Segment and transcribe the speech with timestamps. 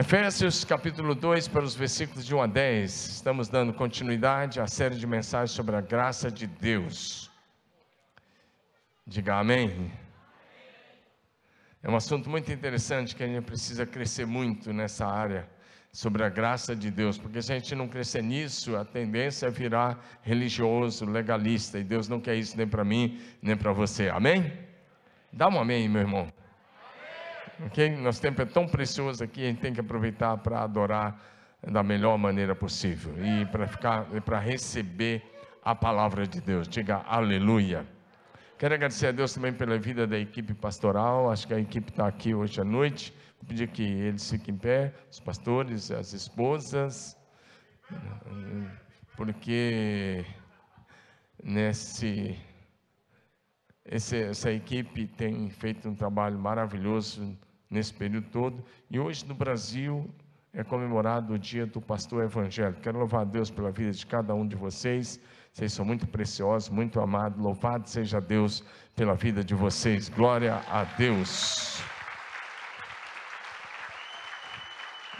[0.00, 4.94] Efésios capítulo 2, para os versículos de 1 a 10, estamos dando continuidade à série
[4.94, 7.28] de mensagens sobre a graça de Deus.
[9.04, 9.90] Diga amém.
[11.82, 15.48] É um assunto muito interessante que a gente precisa crescer muito nessa área
[15.90, 19.50] sobre a graça de Deus, porque se a gente não crescer nisso, a tendência é
[19.50, 24.08] virar religioso, legalista, e Deus não quer isso nem para mim, nem para você.
[24.10, 24.52] Amém?
[25.32, 26.37] Dá um amém, meu irmão.
[27.66, 27.96] Ok?
[27.96, 31.20] Nosso tempo é tão precioso aqui, a gente tem que aproveitar para adorar
[31.66, 35.22] da melhor maneira possível e para ficar, para receber
[35.64, 36.68] a palavra de Deus.
[36.68, 37.84] Diga aleluia.
[38.58, 41.30] Quero agradecer a Deus também pela vida da equipe pastoral.
[41.30, 43.12] Acho que a equipe está aqui hoje à noite.
[43.40, 47.16] Vou pedir que eles fiquem em pé, os pastores, as esposas,
[49.16, 50.24] porque
[51.42, 52.36] nesse
[53.84, 57.38] esse, essa equipe tem feito um trabalho maravilhoso
[57.70, 58.64] nesse período todo.
[58.90, 60.08] E hoje no Brasil
[60.52, 62.80] é comemorado o dia do pastor evangélico.
[62.80, 65.20] Quero louvar a Deus pela vida de cada um de vocês.
[65.52, 67.40] Vocês são muito preciosos, muito amados.
[67.40, 70.08] Louvado seja Deus pela vida de vocês.
[70.08, 71.82] Glória a Deus.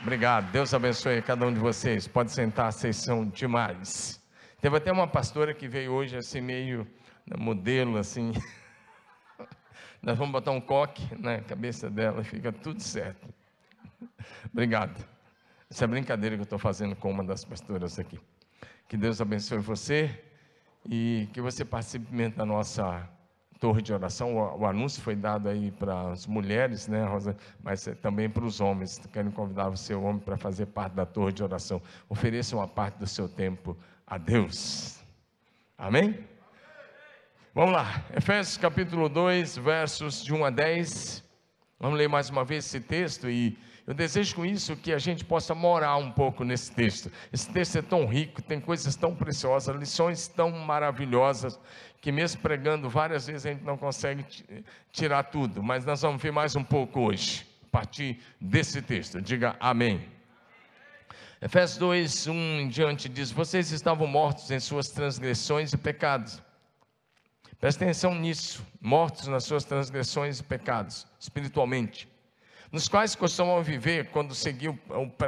[0.00, 0.50] Obrigado.
[0.52, 2.06] Deus abençoe cada um de vocês.
[2.06, 4.22] Pode sentar, vocês são demais.
[4.60, 6.86] Teve até uma pastora que veio hoje assim meio
[7.36, 8.32] modelo assim.
[10.02, 13.28] Nós vamos botar um coque na cabeça dela fica tudo certo.
[14.52, 15.04] Obrigado.
[15.70, 18.18] Essa é brincadeira que eu estou fazendo com uma das pastoras aqui.
[18.88, 20.24] Que Deus abençoe você
[20.88, 23.08] e que você participe da nossa
[23.60, 24.36] torre de oração.
[24.36, 27.36] O, o anúncio foi dado aí para as mulheres, né, Rosa?
[27.62, 28.98] Mas é também para os homens.
[29.12, 31.82] Quero convidar você, homem, para fazer parte da torre de oração.
[32.08, 35.04] Ofereça uma parte do seu tempo a Deus.
[35.76, 36.18] Amém?
[37.58, 41.24] Vamos lá, Efésios capítulo 2, versos de 1 a 10.
[41.80, 45.24] Vamos ler mais uma vez esse texto e eu desejo com isso que a gente
[45.24, 47.10] possa morar um pouco nesse texto.
[47.32, 51.58] Esse texto é tão rico, tem coisas tão preciosas, lições tão maravilhosas,
[52.00, 54.24] que mesmo pregando várias vezes a gente não consegue
[54.92, 59.20] tirar tudo, mas nós vamos ver mais um pouco hoje, a partir desse texto.
[59.20, 60.08] Diga amém.
[61.42, 66.40] Efésios 2, 1 em diante diz: Vocês estavam mortos em suas transgressões e pecados
[67.60, 72.08] Preste atenção nisso, mortos nas suas transgressões e pecados, espiritualmente,
[72.70, 74.78] nos quais costumam viver quando seguiu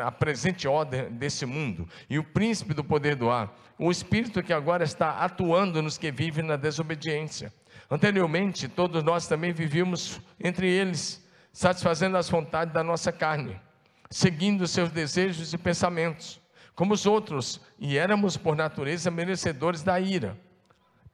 [0.04, 4.52] a presente ordem desse mundo, e o príncipe do poder do ar, o espírito que
[4.52, 7.52] agora está atuando nos que vivem na desobediência.
[7.90, 13.60] Anteriormente, todos nós também vivíamos entre eles, satisfazendo as vontades da nossa carne,
[14.08, 16.40] seguindo seus desejos e pensamentos,
[16.76, 20.38] como os outros, e éramos por natureza merecedores da ira.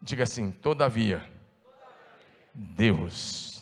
[0.01, 1.25] Diga assim: todavia,
[2.55, 3.57] Deus.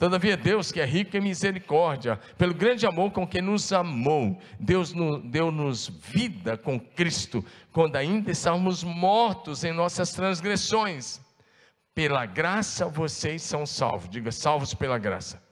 [0.00, 4.94] Todavia, Deus, que é rico em misericórdia, pelo grande amor com que nos amou, Deus
[5.24, 11.20] deu-nos vida com Cristo, quando ainda estávamos mortos em nossas transgressões.
[11.94, 14.08] Pela graça vocês são salvos.
[14.08, 15.42] Diga, salvos pela graça.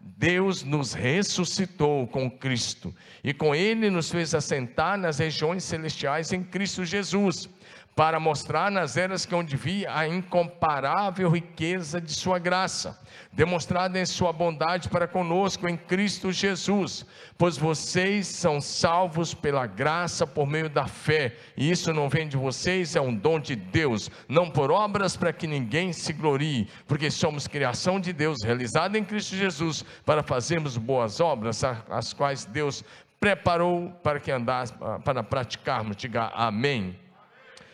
[0.00, 6.42] Deus nos ressuscitou com Cristo e com Ele nos fez assentar nas regiões celestiais em
[6.42, 7.50] Cristo Jesus
[7.98, 12.96] para mostrar nas eras que onde vi a incomparável riqueza de sua graça,
[13.32, 17.04] demonstrada em sua bondade para conosco em Cristo Jesus,
[17.36, 22.36] pois vocês são salvos pela graça por meio da fé, e isso não vem de
[22.36, 27.10] vocês, é um dom de Deus, não por obras para que ninguém se glorie, porque
[27.10, 32.84] somos criação de Deus, realizada em Cristo Jesus, para fazermos boas obras, as quais Deus
[33.18, 34.72] preparou para que andasse,
[35.04, 35.96] para praticarmos.
[35.96, 37.07] Diga amém.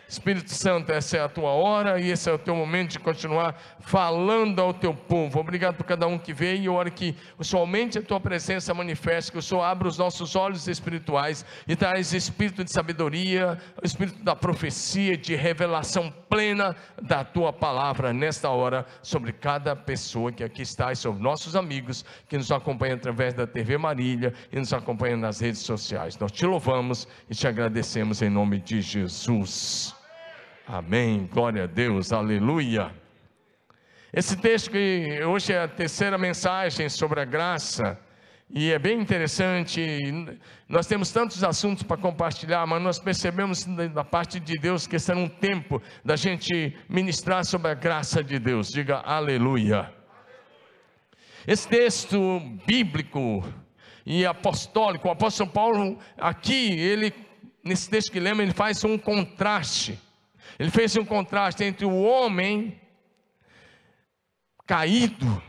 [0.08, 3.60] Espírito Santo, essa é a tua hora e esse é o teu momento de continuar
[3.80, 5.40] falando ao teu povo.
[5.40, 8.72] Obrigado por cada um que veio e ora que o Senhor aumente a tua presença
[8.74, 14.22] manifeste, que o Senhor abra os nossos olhos espirituais e traz espírito de sabedoria, espírito
[14.22, 20.62] da profecia, de revelação plena da tua palavra nesta hora sobre cada pessoa que aqui
[20.62, 25.18] está e sobre nossos amigos que nos acompanham através da TV Marília e nos acompanham
[25.18, 26.18] nas redes sociais.
[26.18, 30.03] Nós te louvamos e te agradecemos em nome de Jesus.
[30.66, 31.28] Amém.
[31.30, 32.10] Glória a Deus.
[32.10, 32.90] Aleluia.
[34.10, 38.00] Esse texto que hoje é a terceira mensagem sobre a graça,
[38.48, 39.98] e é bem interessante.
[40.66, 45.12] Nós temos tantos assuntos para compartilhar, mas nós percebemos da parte de Deus que esse
[45.12, 48.68] um tempo da gente ministrar sobre a graça de Deus.
[48.70, 49.92] Diga aleluia.
[51.46, 53.44] Esse texto bíblico
[54.06, 57.12] e apostólico, o apóstolo Paulo, aqui, ele,
[57.62, 60.00] nesse texto que lembra, ele faz um contraste
[60.58, 62.80] ele fez um contraste entre o homem
[64.66, 65.42] caído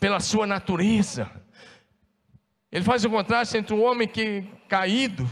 [0.00, 1.30] pela sua natureza.
[2.70, 5.28] Ele faz o contraste entre o homem que caído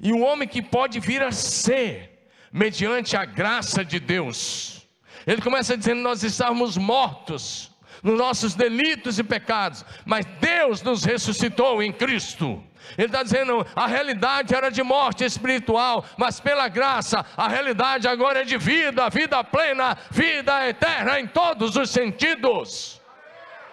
[0.00, 4.88] e o homem que pode vir a ser mediante a graça de Deus.
[5.26, 7.72] Ele começa dizendo: Nós estávamos mortos
[8.02, 12.62] nos nossos delitos e pecados, mas Deus nos ressuscitou em Cristo.
[12.96, 18.40] Ele está dizendo: a realidade era de morte espiritual, mas pela graça, a realidade agora
[18.40, 23.00] é de vida, vida plena, vida eterna em todos os sentidos.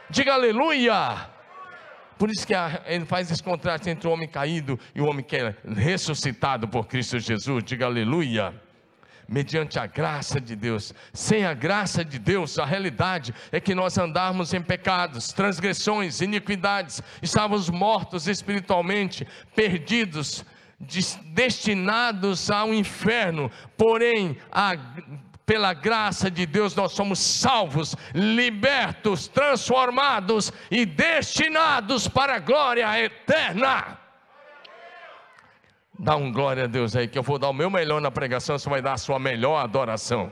[0.10, 1.30] Diga aleluia.
[2.18, 2.54] Por isso que
[2.86, 6.88] ele faz esse contraste entre o homem caído e o homem que é ressuscitado por
[6.88, 7.64] Cristo Jesus.
[7.64, 8.54] Diga aleluia
[9.28, 10.94] mediante a graça de Deus.
[11.14, 17.02] Sem a graça de Deus, a realidade é que nós andarmos em pecados, transgressões, iniquidades,
[17.22, 20.46] estávamos mortos espiritualmente, perdidos,
[21.26, 23.52] destinados ao inferno.
[23.78, 24.76] Porém, a
[25.46, 34.05] pela graça de Deus, nós somos salvos, libertos, transformados e destinados para a glória eterna.
[35.98, 38.58] Dá um glória a Deus aí, que eu vou dar o meu melhor na pregação,
[38.58, 40.32] você vai dar a sua melhor adoração.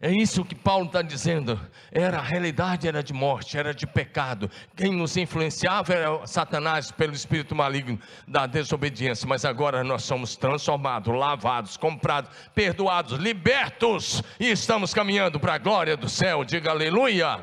[0.00, 1.60] É isso que Paulo está dizendo.
[1.90, 4.48] Era a realidade, era de morte, era de pecado.
[4.76, 9.26] Quem nos influenciava era Satanás pelo espírito maligno da desobediência.
[9.26, 15.96] Mas agora nós somos transformados, lavados, comprados, perdoados, libertos e estamos caminhando para a glória
[15.96, 16.44] do céu.
[16.44, 17.40] Diga aleluia.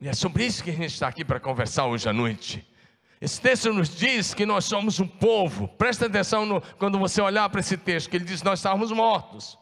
[0.00, 2.73] E é sobre isso que a gente está aqui para conversar hoje à noite.
[3.20, 5.68] Esse texto nos diz que nós somos um povo.
[5.68, 9.58] Presta atenção no, quando você olhar para esse texto, que ele diz nós estávamos mortos.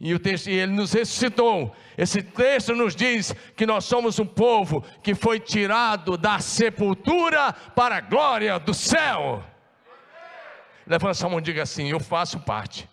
[0.00, 1.74] E o texto, e ele nos ressuscitou.
[1.96, 7.96] Esse texto nos diz que nós somos um povo que foi tirado da sepultura para
[7.96, 9.44] a glória do céu.
[10.86, 12.88] Levanta sua mão e diga assim: Eu faço parte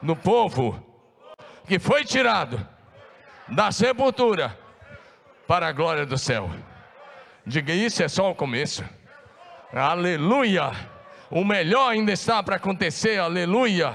[0.00, 0.82] no povo
[1.66, 2.66] que foi tirado
[3.48, 4.58] da sepultura
[5.46, 6.50] para a glória do céu.
[7.46, 8.84] Diga isso, é só o começo.
[9.72, 10.72] Aleluia!
[11.30, 13.94] O melhor ainda está para acontecer, aleluia!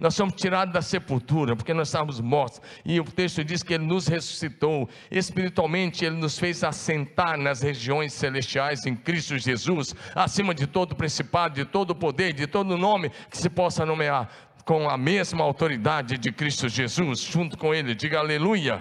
[0.00, 2.62] Nós somos tirados da sepultura, porque nós estávamos mortos.
[2.82, 4.88] E o texto diz que Ele nos ressuscitou.
[5.10, 11.54] Espiritualmente, Ele nos fez assentar nas regiões celestiais em Cristo Jesus, acima de todo principado,
[11.54, 14.28] de todo poder, de todo nome que se possa nomear,
[14.64, 17.94] com a mesma autoridade de Cristo Jesus, junto com Ele.
[17.94, 18.80] Diga aleluia.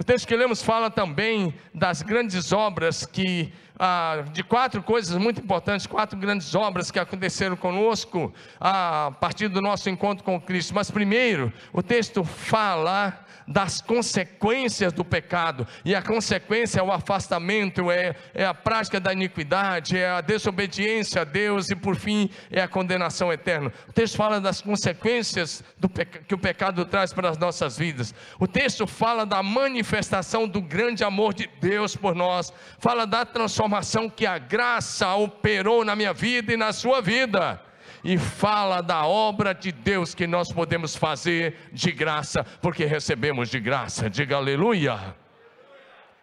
[0.00, 5.40] O texto que lemos fala também das grandes obras que, ah, de quatro coisas muito
[5.40, 10.74] importantes, quatro grandes obras que aconteceram conosco ah, a partir do nosso encontro com Cristo.
[10.74, 17.90] Mas primeiro, o texto fala das consequências do pecado, e a consequência é o afastamento,
[17.90, 22.60] é, é a prática da iniquidade, é a desobediência a Deus e por fim é
[22.60, 23.72] a condenação eterna.
[23.88, 28.14] O texto fala das consequências do que o pecado traz para as nossas vidas.
[28.38, 33.67] O texto fala da manifestação do grande amor de Deus por nós, fala da transformação
[34.16, 37.60] que a graça operou na minha vida e na sua vida
[38.04, 43.60] e fala da obra de Deus que nós podemos fazer de graça, porque recebemos de
[43.60, 44.08] graça.
[44.08, 45.14] Diga aleluia.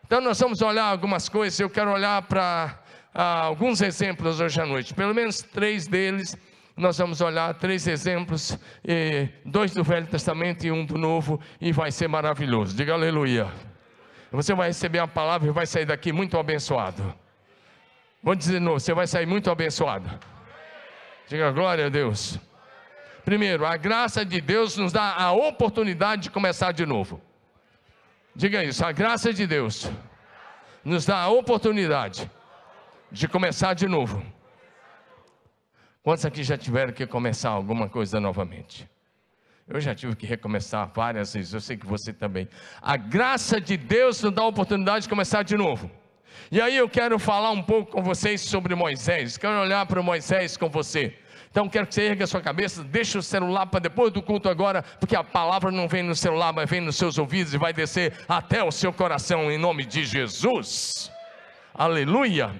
[0.05, 2.79] Então nós vamos olhar algumas coisas, eu quero olhar para
[3.13, 6.37] ah, alguns exemplos hoje à noite, pelo menos três deles.
[6.77, 11.71] Nós vamos olhar três exemplos, eh, dois do Velho Testamento e um do Novo, e
[11.71, 12.75] vai ser maravilhoso.
[12.75, 13.47] Diga aleluia.
[14.29, 17.15] Você vai receber a palavra e vai sair daqui muito abençoado.
[18.25, 20.09] Vou dizer de novo: você vai sair muito abençoado.
[21.27, 22.39] Diga glória a Deus.
[23.23, 27.21] Primeiro, a graça de Deus nos dá a oportunidade de começar de novo.
[28.35, 29.87] Diga isso, a graça de Deus
[30.83, 32.29] nos dá a oportunidade
[33.11, 34.25] de começar de novo.
[36.01, 38.89] Quantos aqui já tiveram que começar alguma coisa novamente?
[39.67, 42.49] Eu já tive que recomeçar várias vezes, eu sei que você também.
[42.81, 45.91] A graça de Deus nos dá a oportunidade de começar de novo.
[46.51, 49.37] E aí eu quero falar um pouco com vocês sobre Moisés.
[49.37, 51.13] Quero olhar para Moisés com você.
[51.49, 54.49] Então quero que você erga a sua cabeça, deixe o celular para depois do culto
[54.49, 57.71] agora, porque a palavra não vem no celular, mas vem nos seus ouvidos e vai
[57.71, 61.09] descer até o seu coração em nome de Jesus.
[61.73, 62.53] Aleluia.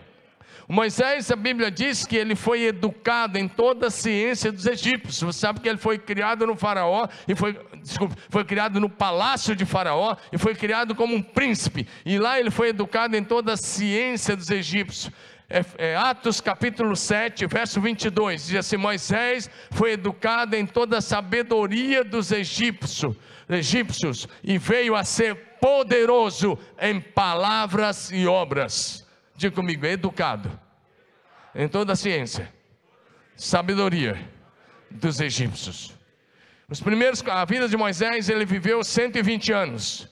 [0.68, 5.22] Moisés, a Bíblia diz que ele foi educado em toda a ciência dos egípcios.
[5.22, 9.56] Você sabe que ele foi criado no faraó e foi, desculpe, foi criado no palácio
[9.56, 11.88] de faraó e foi criado como um príncipe.
[12.04, 15.14] E lá ele foi educado em toda a ciência dos egípcios.
[15.48, 21.02] É, é, Atos capítulo 7, verso 22, diz assim: Moisés foi educado em toda a
[21.02, 23.16] sabedoria dos egípcios,
[23.48, 29.05] egípcios e veio a ser poderoso em palavras e obras.
[29.36, 30.60] Diga comigo, educado
[31.54, 32.52] em toda a ciência,
[33.36, 34.30] sabedoria
[34.90, 35.94] dos egípcios.
[36.68, 40.10] Os primeiros, a vida de Moisés, ele viveu 120 anos.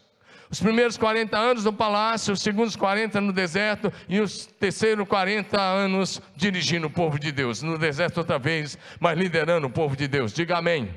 [0.49, 5.59] Os primeiros 40 anos no palácio, os segundos 40 no deserto e os terceiros 40
[5.59, 7.63] anos dirigindo o povo de Deus.
[7.63, 10.31] No deserto outra vez, mas liderando o povo de Deus.
[10.31, 10.93] Diga amém.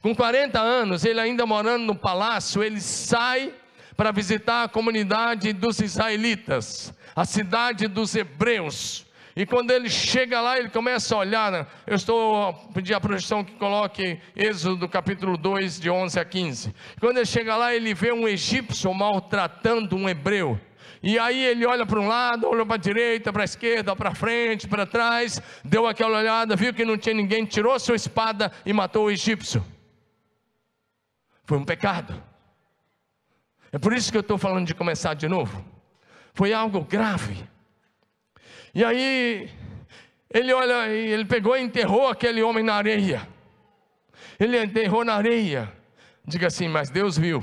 [0.00, 3.52] Com 40 anos, ele ainda morando no palácio, ele sai
[3.98, 9.04] para visitar a comunidade dos israelitas, a cidade dos hebreus.
[9.34, 11.50] E quando ele chega lá, ele começa a olhar.
[11.50, 11.66] Né?
[11.84, 16.72] Eu estou a pedir a projeção que coloque Êxodo capítulo 2, de 11 a 15.
[17.00, 20.60] Quando ele chega lá, ele vê um egípcio maltratando um hebreu.
[21.02, 24.14] E aí ele olha para um lado, olha para a direita, para a esquerda, para
[24.14, 28.72] frente, para trás, deu aquela olhada, viu que não tinha ninguém, tirou sua espada e
[28.72, 29.64] matou o egípcio.
[31.44, 32.28] Foi um pecado.
[33.72, 35.64] É por isso que eu estou falando de começar de novo.
[36.32, 37.46] Foi algo grave.
[38.74, 39.50] E aí,
[40.32, 43.28] ele olha, ele pegou e enterrou aquele homem na areia.
[44.38, 45.72] Ele enterrou na areia.
[46.24, 47.42] Diga assim, mas Deus viu.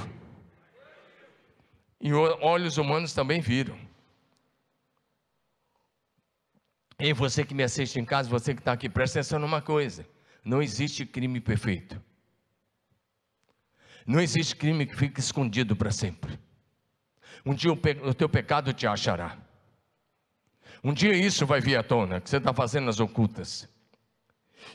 [2.00, 3.78] E olhos humanos também viram.
[7.00, 10.08] E você que me assiste em casa, você que está aqui, presta atenção numa coisa:
[10.44, 12.02] não existe crime perfeito.
[14.06, 16.40] Não existe crime que fique escondido para sempre.
[17.46, 19.38] Um dia o, o teu pecado te achará.
[20.84, 23.68] Um dia isso vai vir à tona, que você está fazendo nas ocultas.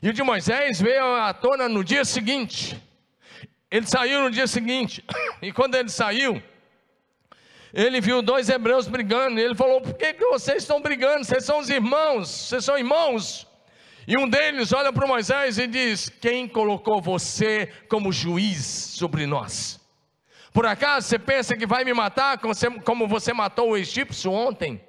[0.02, 2.80] E o de Moisés veio à tona no dia seguinte.
[3.70, 5.04] Ele saiu no dia seguinte.
[5.42, 6.42] E quando ele saiu,
[7.72, 9.40] ele viu dois hebreus brigando.
[9.40, 11.24] Ele falou: Por que, que vocês estão brigando?
[11.24, 13.46] Vocês são os irmãos, vocês são irmãos.
[14.06, 19.80] E um deles olha para Moisés e diz: Quem colocou você como juiz sobre nós?
[20.52, 24.80] Por acaso você pensa que vai me matar como você, matou o egípcio ontem?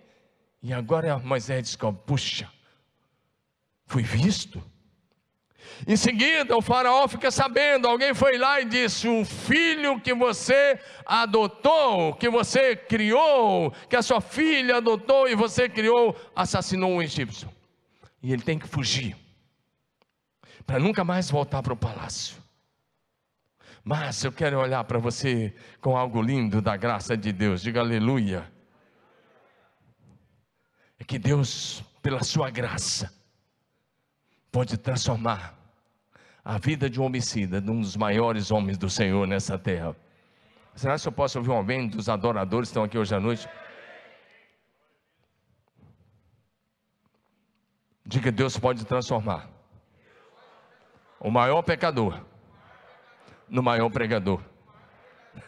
[0.63, 2.49] E agora Moisés diz: puxa,
[3.85, 4.61] fui visto.
[5.87, 10.79] Em seguida, o faraó fica sabendo, alguém foi lá e disse: O filho que você
[11.05, 17.49] adotou, que você criou, que a sua filha adotou e você criou, assassinou um egípcio.
[18.21, 19.15] E ele tem que fugir,
[20.65, 22.41] para nunca mais voltar para o palácio.
[23.83, 28.51] Mas eu quero olhar para você com algo lindo da graça de Deus, diga aleluia
[31.01, 33.11] é que Deus, pela sua graça,
[34.51, 35.57] pode transformar
[36.45, 39.95] a vida de um homicida num dos maiores homens do Senhor nessa terra.
[40.75, 43.49] Será que eu posso ouvir um amém dos adoradores que estão aqui hoje à noite?
[48.11, 49.47] Diga: Deus pode transformar
[51.17, 52.19] o maior pecador
[53.49, 54.41] no maior pregador.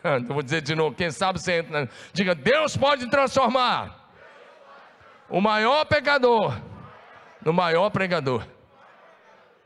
[0.01, 1.89] Então vou dizer de novo, quem sabe você entra.
[2.13, 4.10] Diga: Deus pode transformar
[5.29, 6.58] o maior pecador
[7.43, 8.48] no maior pregador.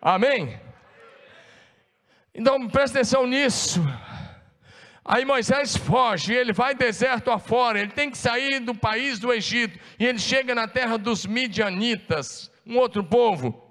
[0.01, 0.59] Amém?
[2.33, 3.79] Então presta atenção nisso.
[5.05, 9.79] Aí Moisés foge, ele vai deserto afora, ele tem que sair do país do Egito,
[9.99, 13.63] e ele chega na terra dos midianitas, um outro povo,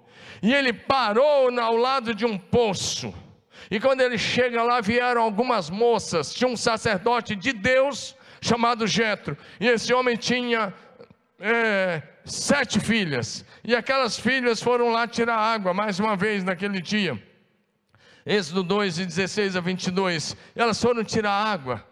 [0.43, 3.13] e ele parou ao lado de um poço.
[3.71, 9.37] E quando ele chega lá, vieram algumas moças, tinha um sacerdote de Deus chamado Jetro,
[9.59, 10.73] e esse homem tinha
[11.41, 17.21] é, sete filhas, e aquelas filhas foram lá tirar água mais uma vez naquele dia.
[18.27, 20.37] Êxodo 2, de 16 a 22.
[20.57, 21.87] Elas foram tirar água.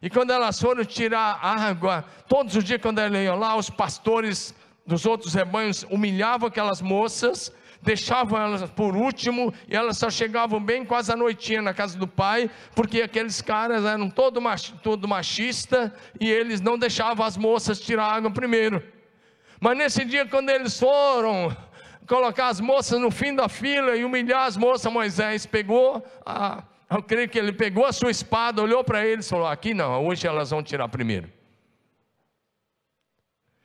[0.00, 4.54] E quando elas foram tirar água, todos os dias, quando elas iam lá, os pastores
[4.86, 10.84] dos outros rebanhos humilhavam aquelas moças, deixavam elas por último, e elas só chegavam bem
[10.84, 15.92] quase à noitinha na casa do pai, porque aqueles caras eram todo, mach, todo machista
[16.20, 18.82] e eles não deixavam as moças tirar água primeiro.
[19.60, 21.56] Mas nesse dia, quando eles foram
[22.06, 27.02] colocar as moças no fim da fila e humilhar as moças, Moisés pegou, a, eu
[27.02, 30.26] creio que ele pegou a sua espada, olhou para eles e falou: Aqui não, hoje
[30.26, 31.28] elas vão tirar primeiro.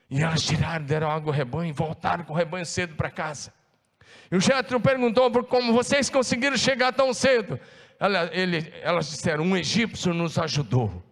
[0.10, 3.54] E elas tiraram, deram água ao rebanho e voltaram com o rebanho cedo para casa.
[4.32, 7.60] E o Jetro perguntou como vocês conseguiram chegar tão cedo.
[8.00, 11.04] Ela, ele, elas disseram: um egípcio nos ajudou.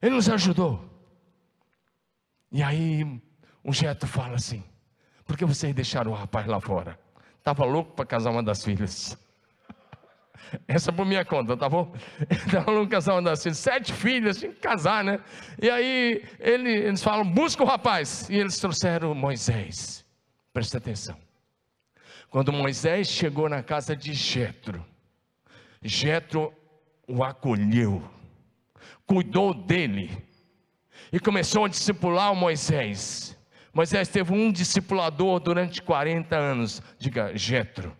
[0.00, 0.84] Ele nos ajudou.
[2.52, 3.20] E aí
[3.64, 4.62] o Jetro fala assim:
[5.24, 6.98] por que vocês deixaram o rapaz lá fora?
[7.38, 9.18] Estava louco para casar uma das filhas.
[10.68, 11.92] Essa é por minha conta, tá bom?
[12.90, 13.58] Casar uma das filhas.
[13.58, 15.20] Sete filhas, tinha que casar, né?
[15.60, 18.28] E aí ele, eles falam: busca o rapaz.
[18.28, 20.04] E eles trouxeram Moisés.
[20.52, 21.16] Presta atenção.
[22.30, 24.84] Quando Moisés chegou na casa de Jetro,
[25.82, 26.52] Jetro
[27.06, 28.02] o acolheu,
[29.06, 30.10] cuidou dele
[31.12, 33.36] e começou a discipular o Moisés.
[33.72, 37.96] Moisés teve um discipulador durante 40 anos, diga Jetro.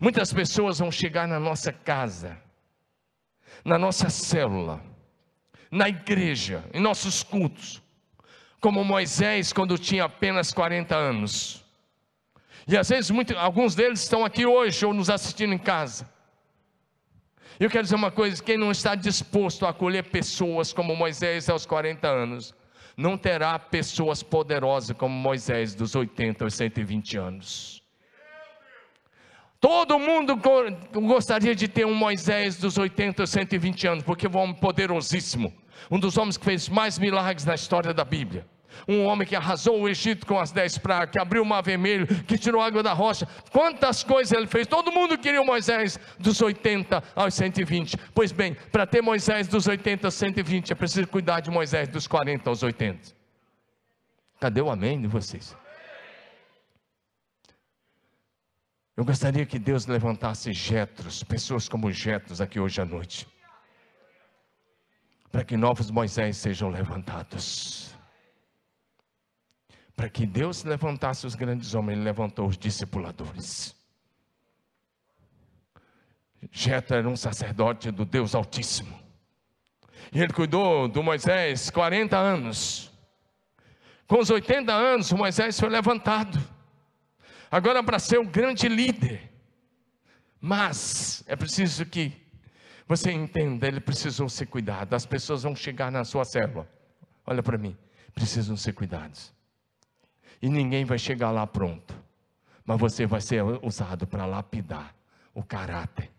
[0.00, 2.36] Muitas pessoas vão chegar na nossa casa,
[3.64, 4.82] na nossa célula,
[5.70, 7.82] na igreja, em nossos cultos,
[8.60, 11.64] como Moisés quando tinha apenas 40 anos.
[12.68, 16.08] E às vezes muito, alguns deles estão aqui hoje ou nos assistindo em casa.
[17.58, 21.64] Eu quero dizer uma coisa: quem não está disposto a acolher pessoas como Moisés aos
[21.64, 22.54] 40 anos,
[22.96, 27.85] não terá pessoas poderosas como Moisés dos 80 aos 120 anos.
[29.66, 30.40] Todo mundo
[30.92, 35.52] gostaria de ter um Moisés dos 80 aos 120 anos, porque é um homem poderosíssimo,
[35.90, 38.46] um dos homens que fez mais milagres na história da Bíblia
[38.86, 42.06] um homem que arrasou o Egito com as dez pragas, que abriu o mar vermelho,
[42.06, 43.26] que tirou água da rocha.
[43.50, 44.66] Quantas coisas ele fez?
[44.66, 47.96] Todo mundo queria o Moisés dos 80 aos 120.
[48.14, 52.06] Pois bem, para ter Moisés dos 80 aos 120, é preciso cuidar de Moisés dos
[52.06, 53.16] 40 aos 80.
[54.38, 55.56] Cadê o amém de vocês?
[58.96, 63.28] Eu gostaria que Deus levantasse Jetros, pessoas como Jetros aqui hoje à noite,
[65.30, 67.96] para que novos Moisés sejam levantados
[69.96, 73.74] para que Deus levantasse os grandes homens, ele levantou os discipuladores.
[76.52, 78.96] Jetro era um sacerdote do Deus Altíssimo.
[80.12, 82.92] E ele cuidou do Moisés 40 anos.
[84.06, 86.38] Com os 80 anos, Moisés foi levantado.
[87.56, 89.32] Agora para ser o grande líder.
[90.38, 92.12] Mas é preciso que
[92.86, 94.92] você entenda, ele precisou ser cuidado.
[94.92, 96.68] As pessoas vão chegar na sua célula.
[97.24, 97.74] Olha para mim,
[98.14, 99.32] precisam ser cuidados
[100.42, 101.94] e ninguém vai chegar lá pronto.
[102.62, 104.94] Mas você vai ser usado para lapidar
[105.32, 106.10] o caráter,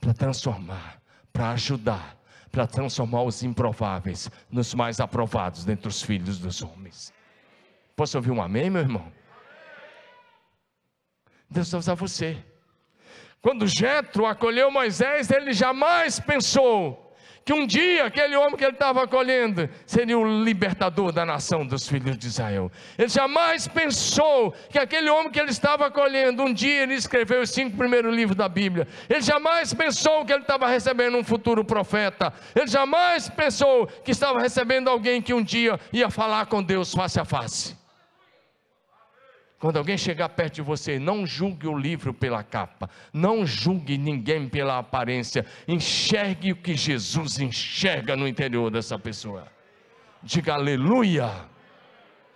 [0.00, 1.02] para transformar,
[1.32, 2.16] para ajudar,
[2.52, 7.12] para transformar os improváveis nos mais aprovados dentre os filhos dos homens.
[7.96, 9.12] Posso ouvir um amém, meu irmão?
[11.52, 12.36] Deus vai usar você.
[13.40, 17.12] Quando Jetro acolheu Moisés, ele jamais pensou
[17.44, 21.88] que um dia aquele homem que ele estava acolhendo seria o libertador da nação dos
[21.88, 22.70] filhos de Israel.
[22.96, 27.50] Ele jamais pensou que aquele homem que ele estava acolhendo, um dia ele escreveu os
[27.50, 28.86] cinco primeiros livros da Bíblia.
[29.08, 32.32] Ele jamais pensou que ele estava recebendo um futuro profeta.
[32.54, 37.18] Ele jamais pensou que estava recebendo alguém que um dia ia falar com Deus face
[37.18, 37.81] a face.
[39.62, 44.48] Quando alguém chegar perto de você, não julgue o livro pela capa, não julgue ninguém
[44.48, 49.46] pela aparência, enxergue o que Jesus enxerga no interior dessa pessoa.
[50.20, 51.30] Diga aleluia.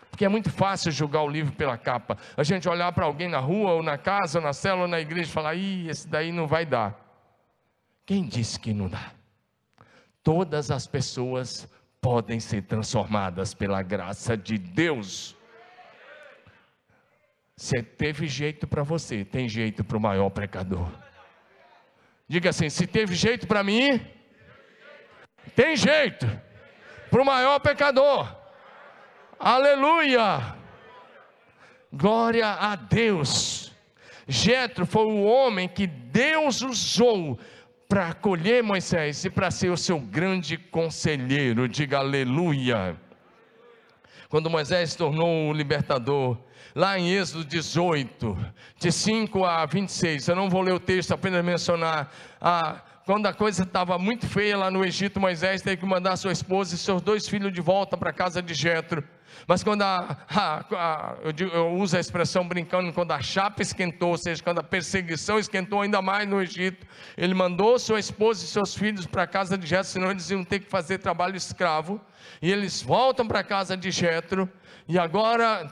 [0.09, 2.17] Porque é muito fácil julgar o livro pela capa.
[2.37, 5.01] A gente olhar para alguém na rua, ou na casa, ou na célula, ou na
[5.01, 6.95] igreja e falar: ih, esse daí não vai dar.
[8.07, 9.11] Quem disse que não dá?
[10.23, 11.69] Todas as pessoas
[12.01, 15.36] podem ser transformadas pela graça de Deus.
[17.57, 20.91] Se teve jeito para você, tem jeito para o maior pecador.
[22.29, 24.01] Diga assim: se teve jeito para mim,
[25.55, 26.27] tem jeito
[27.11, 28.37] para o maior pecador.
[29.39, 30.55] Aleluia!
[31.91, 33.73] Glória a Deus.
[34.29, 37.39] Jetro foi o homem que Deus usou
[37.89, 41.69] para acolher Moisés e para ser o seu grande conselheiro.
[41.69, 43.01] Diga aleluia.
[44.29, 46.37] Quando Moisés se tornou o libertador,
[46.77, 48.37] lá em Êxodo 18,
[48.79, 50.29] de 5 a 26.
[50.29, 52.13] Eu não vou ler o texto, apenas mencionar.
[52.39, 56.33] Ah, quando a coisa estava muito feia lá no Egito, Moisés teve que mandar sua
[56.33, 59.03] esposa e seus dois filhos de volta para a casa de Jetro.
[59.47, 63.63] Mas quando a, a, a eu, digo, eu, uso a expressão brincando, quando a chapa
[63.63, 66.87] esquentou, ou seja, quando a perseguição esquentou ainda mais no Egito,
[67.17, 70.45] ele mandou sua esposa e seus filhos para a casa de Jetro, senão eles iam
[70.45, 71.99] ter que fazer trabalho escravo.
[72.43, 74.51] E eles voltam para a casa de Jetro.
[74.89, 75.69] E agora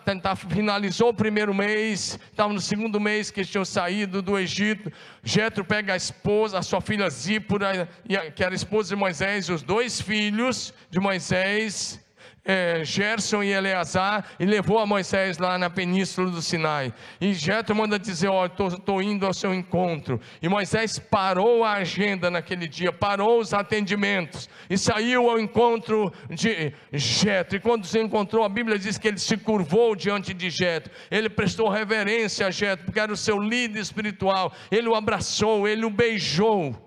[0.48, 4.92] finalizou o primeiro mês, estava no segundo mês que eles tinham saído do Egito.
[5.22, 7.88] Jetro pega a esposa, a sua filha Zípora,
[8.34, 12.03] que era esposa de Moisés, e os dois filhos de Moisés,
[12.44, 16.92] é, Gerson e Eleazar e levou a Moisés lá na península do Sinai.
[17.20, 20.20] E Jetro manda dizer: Ó, oh, estou indo ao seu encontro.
[20.42, 26.72] E Moisés parou a agenda naquele dia, parou os atendimentos e saiu ao encontro de
[26.92, 27.56] Jetro.
[27.56, 30.92] E quando se encontrou, a Bíblia diz que ele se curvou diante de Jetro.
[31.10, 34.52] Ele prestou reverência a Jetro, porque era o seu líder espiritual.
[34.70, 36.83] Ele o abraçou, ele o beijou.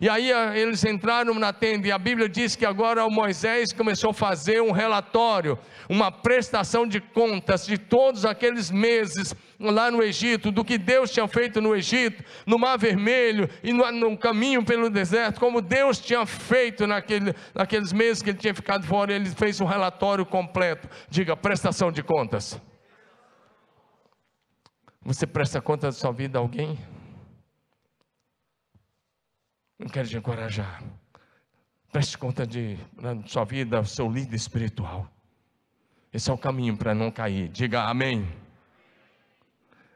[0.00, 4.10] E aí eles entraram na tenda e a Bíblia diz que agora o Moisés começou
[4.10, 10.52] a fazer um relatório, uma prestação de contas de todos aqueles meses lá no Egito,
[10.52, 14.88] do que Deus tinha feito no Egito, no Mar Vermelho e no, no caminho pelo
[14.88, 19.60] deserto, como Deus tinha feito naquele, naqueles meses que ele tinha ficado fora, ele fez
[19.60, 20.88] um relatório completo.
[21.08, 22.60] Diga, prestação de contas.
[25.02, 26.78] Você presta conta da sua vida a alguém?
[29.78, 30.82] Eu quero te encorajar.
[31.92, 32.76] Preste conta de
[33.26, 35.08] sua vida, seu líder espiritual.
[36.12, 37.48] Esse é o caminho para não cair.
[37.48, 38.28] Diga amém.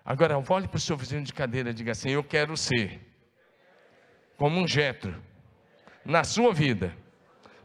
[0.05, 3.01] Agora, olhe para o seu vizinho de cadeira e diga assim: Eu quero ser
[4.37, 5.15] como um jetro
[6.05, 6.97] na sua vida,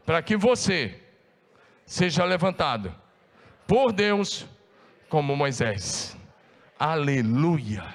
[0.04, 1.00] para que você
[1.86, 2.94] seja levantado
[3.66, 4.46] por Deus
[5.08, 6.16] como Moisés.
[6.78, 7.94] Aleluia.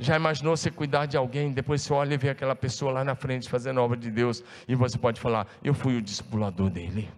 [0.00, 3.14] Já imaginou você cuidar de alguém, depois você olha e vê aquela pessoa lá na
[3.14, 7.10] frente fazendo obra de Deus, e você pode falar: Eu fui o discipulador dele.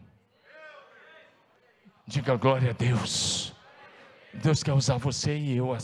[2.05, 3.55] Diga glória a Deus.
[4.35, 5.77] Deus quer usar você e eu,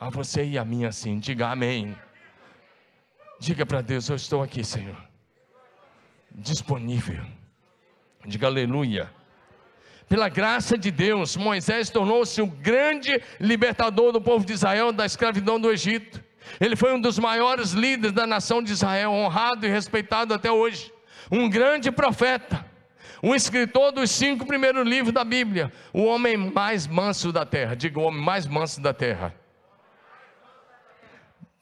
[0.00, 1.20] a você e a mim assim.
[1.20, 1.96] Diga amém.
[3.38, 4.96] Diga para Deus: Eu estou aqui, Senhor.
[6.34, 7.24] Disponível.
[8.26, 9.08] Diga aleluia.
[10.08, 15.60] Pela graça de Deus, Moisés tornou-se o grande libertador do povo de Israel da escravidão
[15.60, 16.21] do Egito.
[16.60, 20.92] Ele foi um dos maiores líderes da nação de Israel, honrado e respeitado até hoje.
[21.30, 22.72] Um grande profeta
[23.22, 27.76] um escritor dos cinco primeiros livros da Bíblia, o homem mais manso da terra.
[27.76, 29.32] Diga o homem mais manso da terra.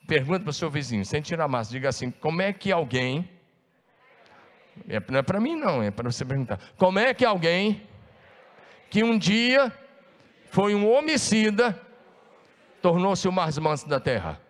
[0.07, 3.29] Pergunta para o seu vizinho, sem tirar massa, diga assim: como é que alguém.
[4.89, 6.59] É, não é para mim, não, é para você perguntar.
[6.77, 7.87] Como é que alguém
[8.89, 9.71] que um dia
[10.49, 11.79] foi um homicida
[12.81, 14.41] tornou-se o mais manso da terra?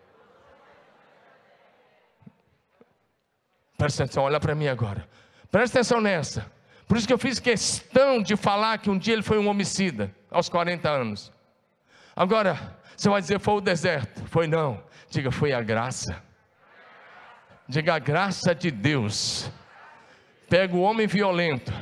[3.82, 5.08] Presta atenção, olha para mim agora.
[5.50, 6.46] Presta atenção nessa.
[6.86, 10.14] Por isso que eu fiz questão de falar que um dia ele foi um homicida,
[10.30, 11.32] aos 40 anos.
[12.14, 14.24] Agora, você vai dizer, foi o deserto.
[14.26, 14.80] Foi não.
[15.10, 16.22] Diga, foi a graça.
[17.66, 19.50] Diga, a graça de Deus.
[20.48, 21.72] Pega o homem violento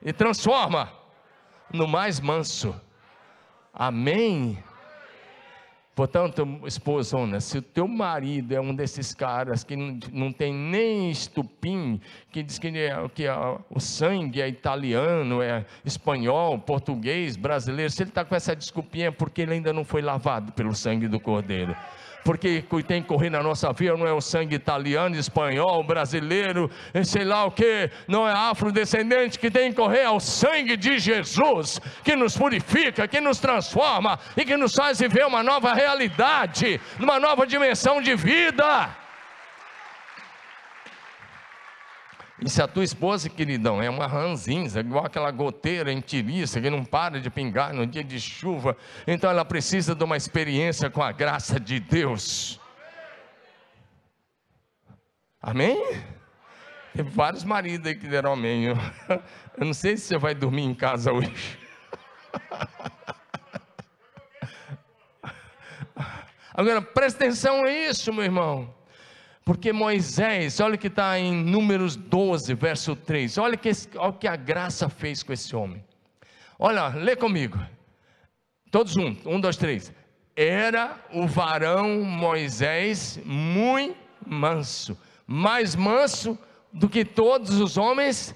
[0.00, 0.90] e transforma
[1.70, 2.74] no mais manso.
[3.74, 4.64] Amém.
[5.94, 12.00] Portanto, esposona, se o teu marido é um desses caras que não, tem nem estupim,
[12.30, 13.34] que diz que, é, que é,
[13.68, 19.10] o sangue é italiano, é espanhol, português, brasileiro, se ele está com essa desculpinha é
[19.10, 21.76] porque ele ainda não foi lavado pelo sangue do Cordeiro
[22.24, 26.70] porque tem que correr na nossa vida não é o sangue italiano, espanhol, brasileiro,
[27.04, 30.98] sei lá o que, não é afrodescendente que tem que correr, é o sangue de
[30.98, 36.80] Jesus que nos purifica, que nos transforma e que nos faz viver uma nova realidade,
[36.98, 39.01] uma nova dimensão de vida.
[42.44, 46.68] E se a tua esposa, queridão, é uma ranzinza, igual aquela goteira em tiriça que
[46.68, 48.76] não para de pingar no dia de chuva,
[49.06, 52.58] então ela precisa de uma experiência com a graça de Deus.
[55.40, 55.80] Amém?
[56.92, 58.64] Tem vários maridos aí que deram amém.
[58.66, 58.76] Eu,
[59.64, 61.32] não sei se você vai dormir em casa hoje.
[66.52, 68.81] Agora, presta atenção nisso, meu irmão.
[69.44, 73.38] Porque Moisés, olha o que está em Números 12, verso 3.
[73.38, 75.84] Olha, que, o que a graça fez com esse homem.
[76.58, 77.58] Olha, lê comigo.
[78.70, 79.26] Todos juntos.
[79.26, 79.92] Um, dois, três.
[80.36, 86.38] Era o varão Moisés muito manso, mais manso
[86.72, 88.34] do que todos os homens.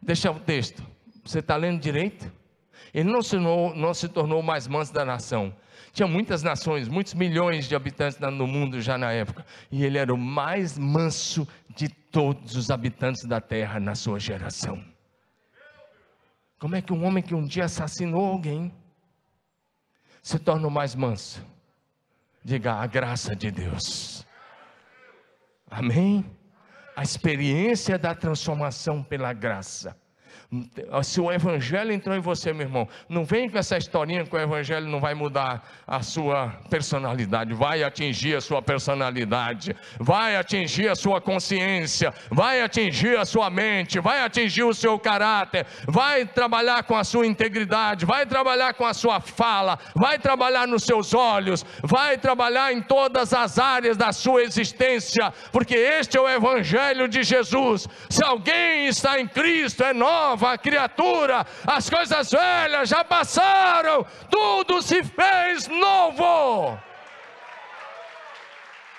[0.00, 0.82] Deixa o texto.
[1.24, 2.32] Você está lendo direito?
[2.94, 5.54] Ele não se, tornou, não se tornou mais manso da nação
[5.98, 9.44] tinha muitas nações, muitos milhões de habitantes no mundo já na época.
[9.68, 14.80] E ele era o mais manso de todos os habitantes da terra na sua geração.
[16.56, 18.72] Como é que um homem que um dia assassinou alguém
[20.22, 21.44] se torna o mais manso?
[22.44, 24.24] Diga a graça de Deus.
[25.68, 26.24] Amém?
[26.94, 29.96] A experiência da transformação pela graça.
[31.02, 34.40] Se o Evangelho entrou em você, meu irmão, não vem com essa historinha que o
[34.40, 40.94] Evangelho não vai mudar a sua personalidade, vai atingir a sua personalidade, vai atingir a
[40.94, 46.96] sua consciência, vai atingir a sua mente, vai atingir o seu caráter, vai trabalhar com
[46.96, 52.16] a sua integridade, vai trabalhar com a sua fala, vai trabalhar nos seus olhos, vai
[52.16, 57.86] trabalhar em todas as áreas da sua existência, porque este é o Evangelho de Jesus.
[58.08, 64.80] Se alguém está em Cristo, é novo nova criatura, as coisas velhas já passaram, tudo
[64.80, 66.78] se fez novo.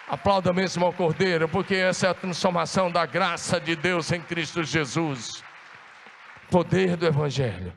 [0.08, 4.63] Aplauda mesmo ao Cordeiro, porque essa é a transformação da graça de Deus em Cristo
[4.63, 5.43] Jesus.
[6.49, 7.73] Poder do Evangelho.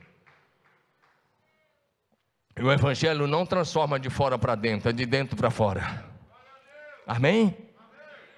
[2.57, 6.05] E o Evangelho não transforma de fora para dentro, é de dentro para fora.
[7.07, 7.57] Amém?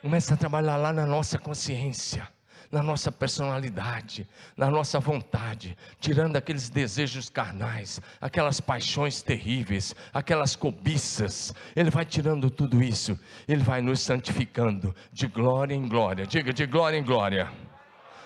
[0.02, 2.33] Começa a trabalhar lá na nossa consciência
[2.74, 11.54] na nossa personalidade, na nossa vontade, tirando aqueles desejos carnais, aquelas paixões terríveis, aquelas cobiças.
[11.76, 16.26] Ele vai tirando tudo isso, ele vai nos santificando de glória em glória.
[16.26, 17.48] Diga de glória em glória,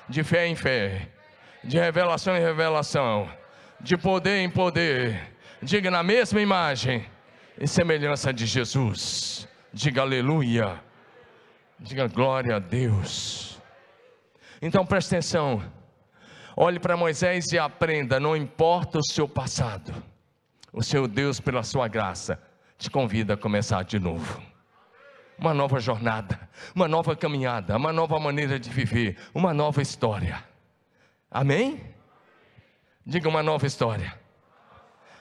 [0.09, 1.11] de fé em fé,
[1.63, 3.31] de revelação em revelação,
[3.79, 5.31] de poder em poder.
[5.63, 7.05] Diga na mesma imagem
[7.61, 9.47] e semelhança de Jesus.
[9.75, 10.81] Diga aleluia.
[11.79, 13.48] Diga glória a Deus.
[14.61, 15.63] Então preste atenção.
[16.57, 19.95] Olhe para Moisés e aprenda: não importa o seu passado,
[20.73, 22.41] o seu Deus, pela sua graça,
[22.77, 24.43] te convida a começar de novo.
[25.39, 30.43] Uma nova jornada, uma nova caminhada, uma nova maneira de viver, uma nova história.
[31.31, 31.81] Amém?
[33.07, 34.19] Diga uma nova história.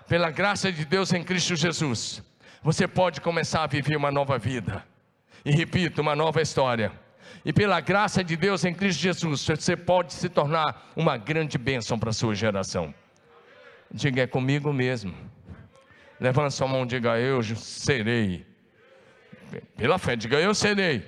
[0.08, 2.24] Pela graça de Deus em Cristo Jesus,
[2.64, 4.84] você pode começar a viver uma nova vida.
[5.46, 6.92] E repito, uma nova história.
[7.44, 11.98] E pela graça de Deus em Cristo Jesus, você pode se tornar uma grande bênção
[11.98, 12.94] para a sua geração.
[13.92, 15.14] Diga, é comigo mesmo.
[16.20, 18.46] Levanta sua mão, diga, eu serei.
[19.76, 21.08] Pela fé, diga, eu serei.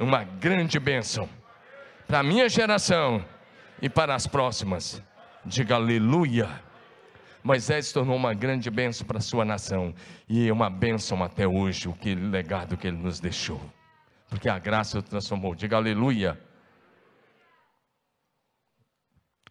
[0.00, 1.28] Uma grande bênção
[2.06, 3.24] para a minha geração
[3.80, 5.02] e para as próximas.
[5.44, 6.48] Diga aleluia.
[7.42, 9.94] Moisés tornou uma grande bênção para a sua nação
[10.28, 13.60] e é uma bênção até hoje, o que legado que ele nos deixou.
[14.34, 15.54] Porque a graça o transformou.
[15.54, 16.36] Diga aleluia.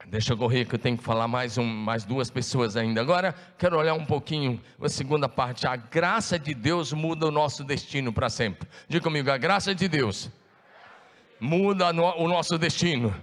[0.07, 2.99] Deixa eu correr que eu tenho que falar mais, um, mais duas pessoas ainda.
[2.99, 5.65] Agora quero olhar um pouquinho a segunda parte.
[5.65, 8.67] A graça de Deus muda o nosso destino para sempre.
[8.89, 10.29] Diga comigo, a graça de Deus
[11.39, 13.15] muda o nosso destino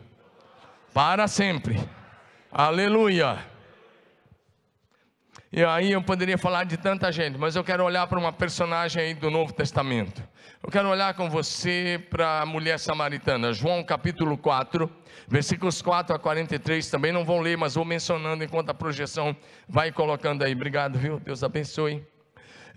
[0.94, 1.78] para sempre.
[2.50, 3.38] Aleluia.
[5.52, 9.02] E aí eu poderia falar de tanta gente, mas eu quero olhar para uma personagem
[9.02, 10.22] aí do Novo Testamento.
[10.62, 14.90] Eu quero olhar com você para a mulher samaritana, João capítulo 4,
[15.26, 16.90] versículos 4 a 43.
[16.90, 19.34] Também não vão ler, mas vou mencionando enquanto a projeção
[19.66, 20.52] vai colocando aí.
[20.52, 21.18] Obrigado, viu?
[21.18, 22.06] Deus abençoe.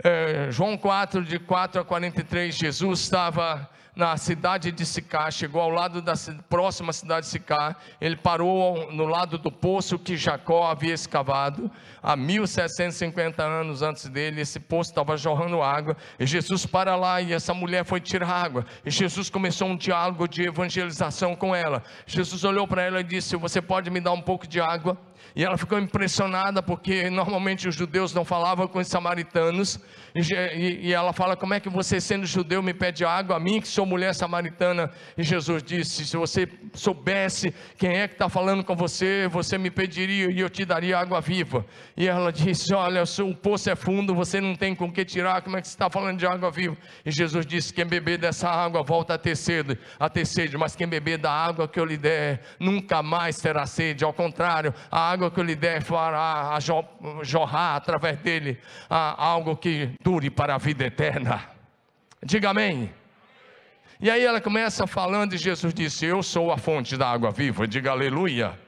[0.01, 5.69] É, João 4, de 4 a 43, Jesus estava na cidade de Sicá, chegou ao
[5.69, 6.13] lado da
[6.49, 11.69] próxima cidade de Sicá, ele parou no lado do poço que Jacó havia escavado,
[12.01, 17.33] há 1750 anos antes dele, esse poço estava jorrando água, e Jesus para lá e
[17.33, 22.43] essa mulher foi tirar água, e Jesus começou um diálogo de evangelização com ela, Jesus
[22.43, 24.97] olhou para ela e disse, você pode me dar um pouco de água?
[25.35, 29.79] E ela ficou impressionada porque normalmente os judeus não falavam com os samaritanos.
[30.15, 33.59] E, e, ela fala: Como é que você, sendo judeu, me pede água a mim,
[33.59, 34.91] que sou mulher samaritana?
[35.17, 39.71] E Jesus disse: Se você soubesse quem é que está falando com você, você me
[39.71, 41.65] pediria e eu te daria água viva.
[41.97, 45.57] E ela disse: Olha, o poço é fundo, você não tem com que tirar, como
[45.57, 46.77] é que você está falando de água viva?
[47.03, 50.75] E Jesus disse: Quem beber dessa água volta a ter sede, a ter sede, mas
[50.75, 54.03] quem beber da água que eu lhe der, nunca mais terá sede.
[54.03, 56.57] Ao contrário, a água que eu lhe der fará
[57.23, 61.41] jorrar através dele algo que dure para a vida eterna.
[62.23, 62.93] Diga amém.
[63.99, 67.67] E aí ela começa falando e Jesus disse: Eu sou a fonte da água viva.
[67.67, 68.59] Diga aleluia.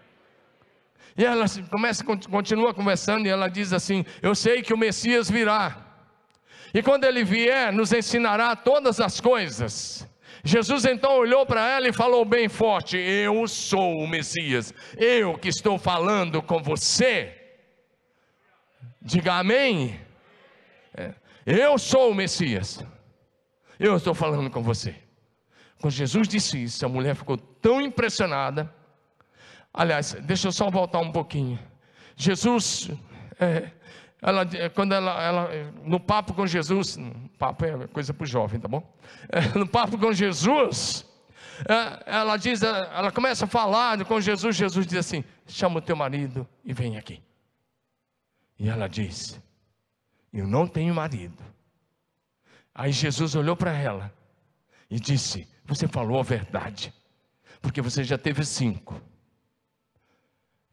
[1.18, 5.78] E ela começa, continua conversando e ela diz assim: Eu sei que o Messias virá.
[6.74, 10.08] E quando ele vier, nos ensinará todas as coisas.
[10.48, 15.50] Jesus então olhou para ela e falou bem forte: Eu sou o Messias, eu que
[15.50, 17.36] estou falando com você.
[19.02, 20.00] Diga amém.
[20.94, 21.16] É.
[21.48, 22.86] Eu sou o Messias.
[23.80, 24.96] Eu estou falando com você.
[25.82, 28.72] Quando Jesus disse isso, a mulher ficou tão impressionada.
[29.74, 31.60] Aliás, deixa eu só voltar um pouquinho.
[32.16, 32.92] Jesus,
[33.40, 33.72] é,
[34.26, 35.50] ela, quando ela, ela,
[35.84, 36.98] no papo com Jesus,
[37.38, 38.82] papo é coisa para o jovem, tá bom?
[39.30, 41.06] É, no papo com Jesus,
[42.06, 44.56] ela diz, ela começa a falar com Jesus.
[44.56, 47.22] Jesus diz assim: chama o teu marido e vem aqui.
[48.58, 49.40] E ela diz:
[50.36, 51.42] eu não tenho marido.
[52.74, 54.14] Aí Jesus olhou para ela
[54.90, 56.94] e disse: Você falou a verdade,
[57.62, 59.00] porque você já teve cinco,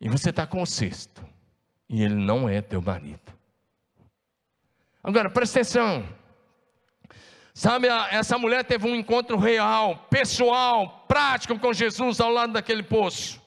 [0.01, 1.25] e você está com o sexto,
[1.89, 3.42] e ele não é teu marido.
[5.03, 6.07] Agora presta atenção,
[7.53, 13.43] sabe, essa mulher teve um encontro real, pessoal, prático com Jesus ao lado daquele poço.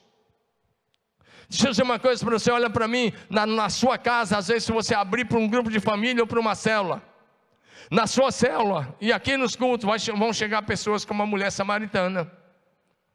[1.48, 4.48] Deixa eu dizer uma coisa para você, olha para mim, na, na sua casa, às
[4.48, 7.02] vezes se você abrir para um grupo de família ou para uma célula,
[7.90, 12.30] na sua célula, e aqui nos cultos vai, vão chegar pessoas como a mulher samaritana.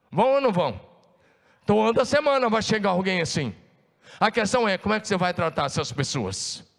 [0.09, 0.79] Vão ou não vão?
[1.65, 3.53] Toda semana vai chegar alguém assim.
[4.19, 6.70] A questão é, como é que você vai tratar essas pessoas?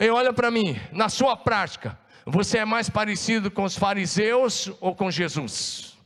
[0.00, 4.94] E olha para mim, na sua prática, você é mais parecido com os fariseus ou
[4.94, 5.96] com Jesus?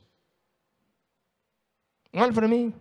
[2.12, 2.74] Olha para mim.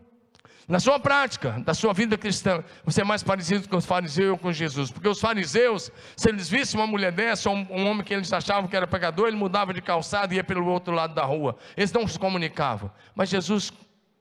[0.68, 4.38] Na sua prática, da sua vida cristã, você é mais parecido com os fariseus ou
[4.38, 4.92] com Jesus.
[4.92, 8.70] Porque os fariseus, se eles vissem uma mulher dessa, um, um homem que eles achavam
[8.70, 11.58] que era pecador, ele mudava de calçado e ia pelo outro lado da rua.
[11.78, 12.92] Eles não se comunicavam.
[13.16, 13.72] Mas Jesus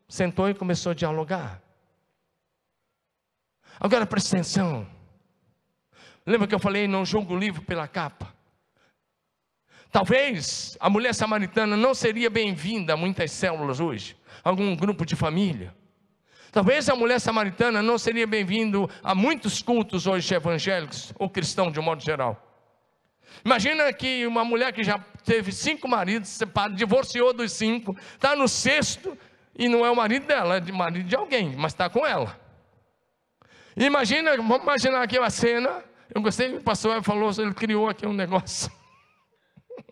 [0.09, 1.61] sentou e começou a dialogar.
[3.81, 4.87] Agora presta atenção.
[6.27, 8.35] Lembra que eu falei, não julgo o livro pela capa?
[9.93, 15.73] Talvez a mulher samaritana não seria bem-vinda a muitas células hoje, algum grupo de família.
[16.51, 21.79] Talvez a mulher samaritana não seria bem-vindo a muitos cultos hoje evangélicos ou cristãos de
[21.79, 22.43] um modo geral.
[23.45, 28.49] Imagina que uma mulher que já teve cinco maridos, separa, divorciou dos cinco, está no
[28.49, 29.17] sexto
[29.57, 32.39] e não é o marido dela, é o marido de alguém, mas está com ela.
[33.77, 35.85] Imagina, vamos imaginar aqui uma cena.
[36.15, 38.71] Eu gostei que o pastor falou, ele criou aqui um negócio.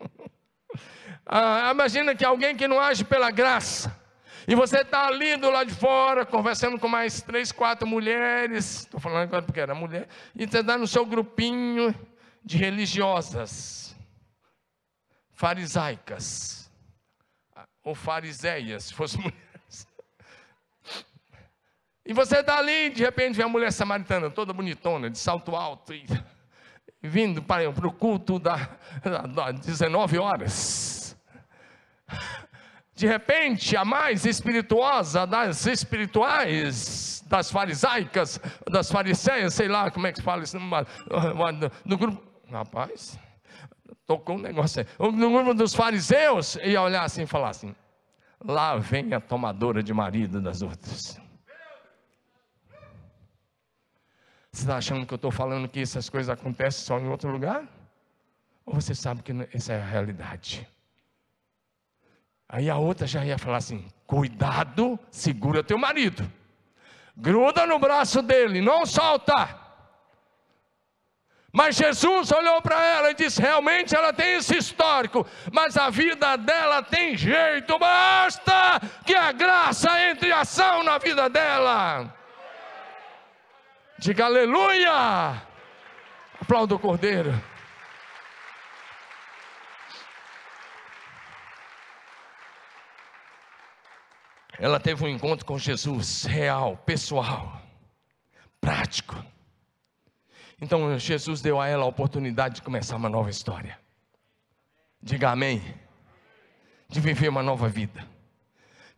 [1.27, 4.05] ah, imagina que alguém que não age pela graça
[4.46, 8.81] e você está ali do lado de fora, conversando com mais três, quatro mulheres.
[8.81, 10.07] Estou falando agora porque era mulher.
[10.35, 11.94] E você está no seu grupinho
[12.44, 13.96] de religiosas,
[15.33, 16.70] farisaicas,
[17.83, 19.43] ou fariseias, se fosse mulheres.
[22.07, 25.95] E você está ali, de repente vem a mulher samaritana, toda bonitona, de salto alto,
[25.95, 26.05] e,
[27.03, 28.77] vindo para, para o culto da,
[29.35, 31.05] da 19 horas
[32.95, 38.40] de repente, a mais espirituosa das espirituais, das farisaicas,
[38.71, 40.57] das fariceias, sei lá como é que se fala isso,
[41.85, 42.23] no grupo.
[42.51, 43.19] Rapaz,
[44.07, 45.12] tocou um negócio aí.
[45.12, 47.75] No grupo dos fariseus, ia olhar assim e falar assim:
[48.45, 51.21] lá vem a tomadora de marido das outras.
[54.55, 57.64] Você está achando que eu estou falando que essas coisas acontecem só em outro lugar?
[58.64, 60.67] Ou você sabe que essa é a realidade?
[62.49, 66.31] Aí a outra já ia falar assim: cuidado, segura teu marido,
[67.17, 69.59] gruda no braço dele, não solta.
[71.53, 76.37] Mas Jesus olhou para ela e disse: realmente ela tem esse histórico, mas a vida
[76.37, 82.24] dela tem jeito, basta que a graça entre ação na vida dela.
[84.05, 85.43] Diga aleluia!
[86.38, 87.33] Aplauda o cordeiro.
[94.59, 97.62] ela teve um encontro com Jesus real, pessoal,
[98.61, 99.17] prático.
[100.61, 103.79] Então Jesus deu a ela a oportunidade de começar uma nova história.
[105.03, 105.62] Diga amém.
[106.90, 108.07] De viver uma nova vida.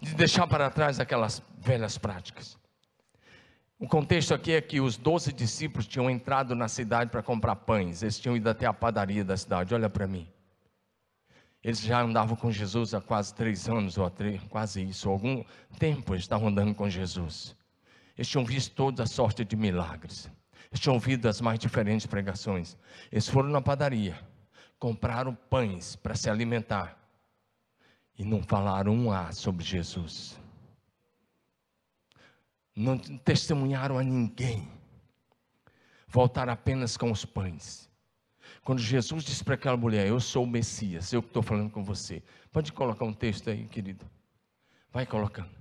[0.01, 2.59] De deixar para trás aquelas velhas práticas.
[3.79, 8.03] O contexto aqui é que os doze discípulos tinham entrado na cidade para comprar pães.
[8.03, 9.75] Eles tinham ido até a padaria da cidade.
[9.75, 10.27] Olha para mim.
[11.63, 15.45] Eles já andavam com Jesus há quase três anos, ou três, quase isso, algum
[15.79, 17.57] tempo eles estavam andando com Jesus.
[18.17, 20.31] Eles tinham visto toda a sorte de milagres.
[20.71, 22.77] Eles tinham ouvido as mais diferentes pregações.
[23.11, 24.19] Eles foram na padaria,
[24.79, 26.97] compraram pães para se alimentar
[28.17, 30.46] e não falaram um A sobre Jesus.
[32.77, 34.69] Não testemunharam a ninguém.
[36.07, 37.89] Voltaram apenas com os pães.
[38.63, 41.83] Quando Jesus disse para aquela mulher: Eu sou o Messias, eu que estou falando com
[41.83, 42.23] você.
[42.53, 44.05] Pode colocar um texto aí, querido.
[44.93, 45.57] Vai colocando.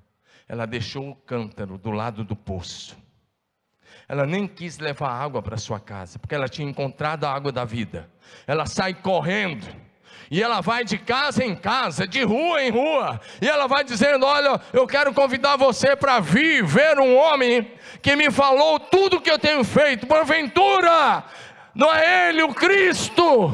[0.47, 2.97] Ela deixou o cântaro do lado do poço.
[4.08, 7.63] Ela nem quis levar água para sua casa, porque ela tinha encontrado a água da
[7.63, 8.10] vida.
[8.45, 9.65] Ela sai correndo.
[10.29, 14.25] E ela vai de casa em casa, de rua em rua, e ela vai dizendo:
[14.25, 19.29] Olha, eu quero convidar você para vir ver um homem que me falou tudo que
[19.29, 20.07] eu tenho feito.
[20.07, 21.23] Porventura,
[21.73, 23.53] não é Ele o Cristo.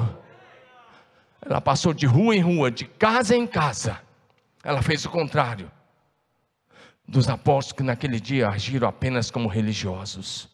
[1.44, 4.00] Ela passou de rua em rua, de casa em casa.
[4.64, 5.72] Ela fez o contrário
[7.08, 10.50] dos apóstolos que naquele dia agiram apenas como religiosos.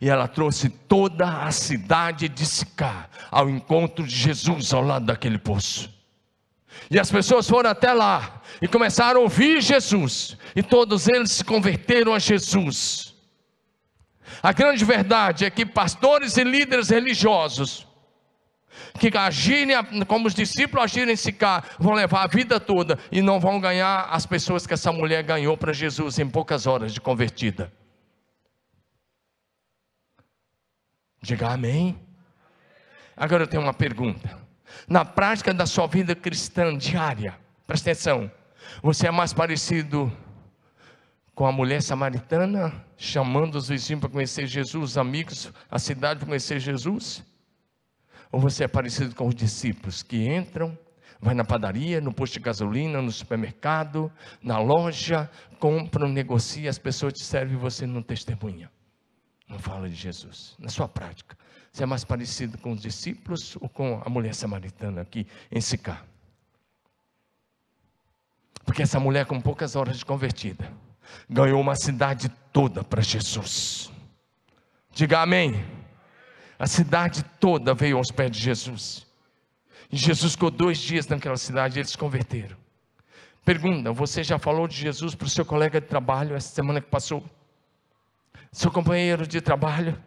[0.00, 5.38] E ela trouxe toda a cidade de Sicá ao encontro de Jesus ao lado daquele
[5.38, 5.94] poço.
[6.90, 11.44] E as pessoas foram até lá e começaram a ouvir Jesus, e todos eles se
[11.44, 13.14] converteram a Jesus.
[14.42, 17.86] A grande verdade é que pastores e líderes religiosos
[18.98, 23.38] que agirem como os discípulos agirem em Sicá, vão levar a vida toda e não
[23.38, 27.72] vão ganhar as pessoas que essa mulher ganhou para Jesus em poucas horas de convertida.
[31.26, 31.98] Diga amém.
[33.16, 34.38] Agora eu tenho uma pergunta.
[34.86, 38.30] Na prática da sua vida cristã diária, presta atenção,
[38.80, 40.12] você é mais parecido
[41.34, 46.28] com a mulher samaritana, chamando os vizinhos para conhecer Jesus, os amigos, a cidade para
[46.28, 47.24] conhecer Jesus?
[48.30, 50.78] Ou você é parecido com os discípulos que entram,
[51.18, 57.14] Vai na padaria, no posto de gasolina, no supermercado, na loja, compra, negocia, as pessoas
[57.14, 58.70] te servem e você não testemunha.
[59.48, 60.54] Não fala de Jesus.
[60.58, 61.36] Na sua prática,
[61.72, 66.02] você é mais parecido com os discípulos ou com a mulher samaritana aqui em Sicá?
[68.64, 70.72] Porque essa mulher, com poucas horas de convertida,
[71.30, 73.92] ganhou uma cidade toda para Jesus.
[74.92, 75.64] Diga amém.
[76.58, 79.06] A cidade toda veio aos pés de Jesus.
[79.92, 82.56] E Jesus ficou dois dias naquela cidade e eles se converteram.
[83.44, 86.88] Pergunta: você já falou de Jesus para o seu colega de trabalho essa semana que
[86.88, 87.24] passou?
[88.56, 90.02] Seu companheiro de trabalho?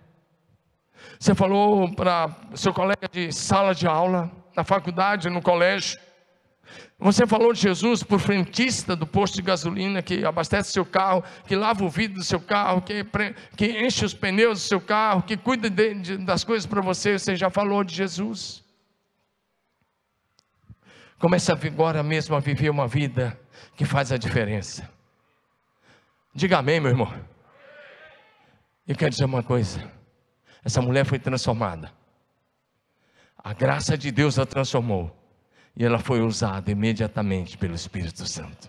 [1.20, 6.00] Você falou para seu colega de sala de aula, na faculdade, no colégio?
[6.98, 11.56] Você falou de Jesus por frentista do posto de gasolina que abastece seu carro, que
[11.56, 13.06] lava o vidro do seu carro, que,
[13.56, 17.20] que enche os pneus do seu carro, que cuida de, de, das coisas para você.
[17.20, 18.64] Você já falou de Jesus.
[21.20, 23.40] Começa agora mesmo a viver uma vida
[23.76, 24.90] que faz a diferença.
[26.34, 27.39] Diga amém, meu irmão.
[28.90, 29.88] Eu quero dizer uma coisa:
[30.66, 31.94] essa mulher foi transformada.
[33.38, 35.16] A graça de Deus a transformou.
[35.78, 38.68] E ela foi usada imediatamente pelo Espírito Santo.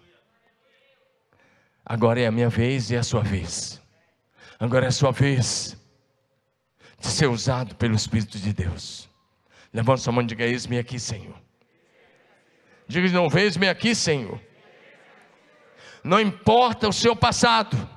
[1.84, 3.80] Agora é a minha vez e é a sua vez.
[4.60, 5.74] Agora é a sua vez
[6.98, 9.08] de ser usado pelo Espírito de Deus.
[9.72, 11.34] Levanta sua mão e diga: Eis-me aqui, Senhor.
[12.86, 14.38] Diga novo: Eis-me aqui, Senhor.
[16.04, 17.88] Não importa o seu passado,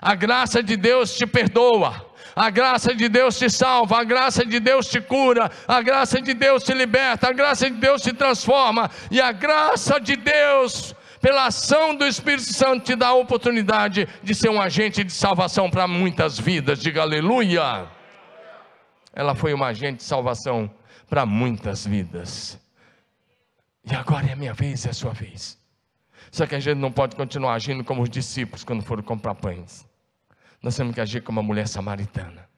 [0.00, 2.06] a graça de Deus te perdoa.
[2.34, 6.34] A graça de Deus te salva, a graça de Deus te cura, a graça de
[6.34, 11.46] Deus te liberta, a graça de Deus te transforma, e a graça de Deus, pela
[11.46, 15.88] ação do Espírito Santo, te dá a oportunidade de ser um agente de salvação para
[15.88, 16.78] muitas vidas.
[16.78, 17.88] Diga aleluia.
[19.12, 20.70] Ela foi uma agente de salvação
[21.10, 22.56] para muitas vidas.
[23.84, 25.57] E agora é a minha vez, é a sua vez.
[26.30, 29.86] Só que a gente não pode continuar agindo como os discípulos quando foram comprar pães.
[30.62, 32.48] Nós temos que agir como uma mulher samaritana.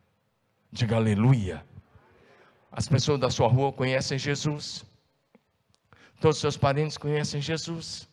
[0.73, 1.65] Diga aleluia.
[2.73, 4.85] As pessoas da sua rua conhecem Jesus.
[6.21, 8.09] Todos os seus parentes conhecem Jesus.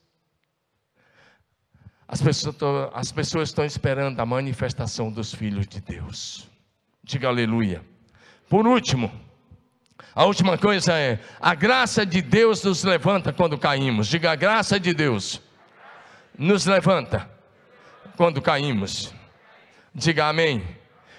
[2.08, 2.56] As pessoas,
[2.94, 6.50] as pessoas estão esperando a manifestação dos filhos de Deus.
[7.04, 7.84] Diga aleluia.
[8.50, 9.12] Por último,
[10.16, 14.08] a última coisa é: a graça de Deus nos levanta quando caímos.
[14.08, 15.42] Diga a graça de Deus
[16.38, 17.30] nos levanta
[18.16, 19.14] quando caímos.
[19.94, 20.64] Diga amém.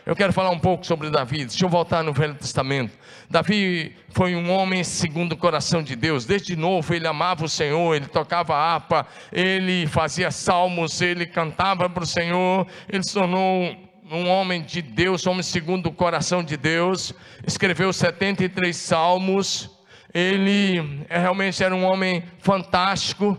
[0.07, 1.45] Eu quero falar um pouco sobre Davi.
[1.45, 2.97] Deixa eu voltar no Velho Testamento.
[3.29, 6.25] Davi foi um homem segundo o coração de Deus.
[6.25, 12.05] Desde novo ele amava o Senhor, ele tocava harpa, ele fazia salmos, ele cantava para
[12.05, 12.67] o Senhor.
[12.89, 13.77] Ele se tornou
[14.11, 17.13] um homem de Deus, homem segundo o coração de Deus.
[17.47, 19.71] Escreveu 73 salmos.
[20.15, 23.39] Ele realmente era um homem fantástico.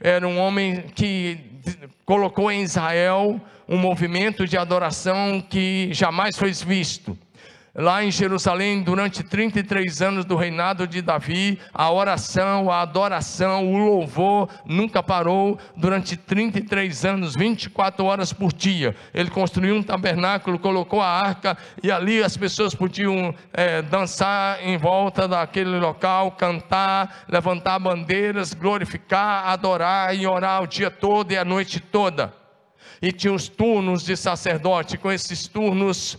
[0.00, 1.38] Era um homem que
[2.04, 7.18] colocou em Israel um movimento de adoração que jamais foi visto.
[7.78, 13.76] Lá em Jerusalém, durante 33 anos do reinado de Davi, a oração, a adoração, o
[13.76, 18.96] louvor nunca parou durante 33 anos, 24 horas por dia.
[19.12, 24.78] Ele construiu um tabernáculo, colocou a arca e ali as pessoas podiam é, dançar em
[24.78, 31.44] volta daquele local, cantar, levantar bandeiras, glorificar, adorar e orar o dia todo e a
[31.44, 32.32] noite toda
[33.02, 36.16] e tinha os turnos de sacerdote, com esses turnos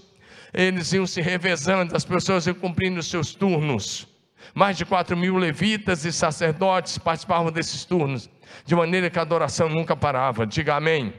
[0.53, 4.07] eles iam se revezando, as pessoas iam cumprindo os seus turnos.
[4.53, 8.29] Mais de 4 mil levitas e sacerdotes participavam desses turnos,
[8.65, 10.45] de maneira que a adoração nunca parava.
[10.45, 11.13] Diga amém.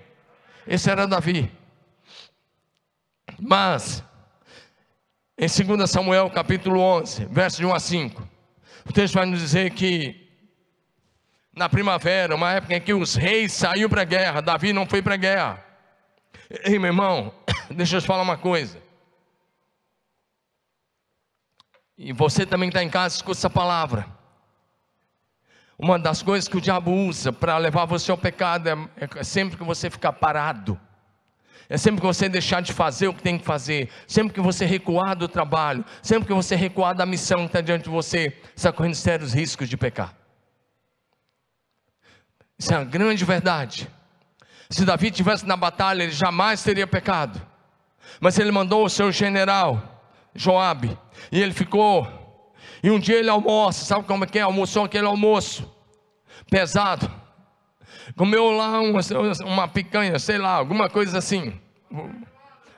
[0.67, 1.51] Esse era Davi.
[3.41, 4.03] Mas,
[5.39, 8.29] em 2 Samuel capítulo 11, verso de 1 a 5,
[8.89, 10.29] o texto vai nos dizer que
[11.55, 15.03] na primavera, uma época em que os reis saíram para a guerra, Davi não foi
[15.03, 15.65] para a guerra.
[16.65, 17.35] Ei, meu irmão,
[17.71, 18.88] deixa eu te falar uma coisa.
[21.99, 24.07] E você também está em casa, escuta essa palavra.
[25.77, 28.77] Uma das coisas que o diabo usa para levar você ao pecado é,
[29.17, 30.79] é sempre que você ficar parado.
[31.69, 34.65] É sempre que você deixar de fazer o que tem que fazer, sempre que você
[34.65, 38.73] recuar do trabalho, sempre que você recuar da missão que está diante de você, está
[38.73, 40.15] correndo sérios riscos de pecar.
[42.59, 43.89] Isso é uma grande verdade.
[44.71, 47.41] Se Davi tivesse na batalha, ele jamais teria pecado.
[48.21, 49.98] Mas ele mandou o seu general,
[50.39, 50.97] Joabe,
[51.33, 52.07] e ele ficou.
[52.83, 54.43] E um dia ele almoça, sabe como é que é?
[54.43, 55.69] Almoçou aquele almoço
[56.49, 57.11] pesado.
[58.17, 59.01] Comeu lá uma,
[59.45, 61.53] uma picanha, sei lá, alguma coisa assim.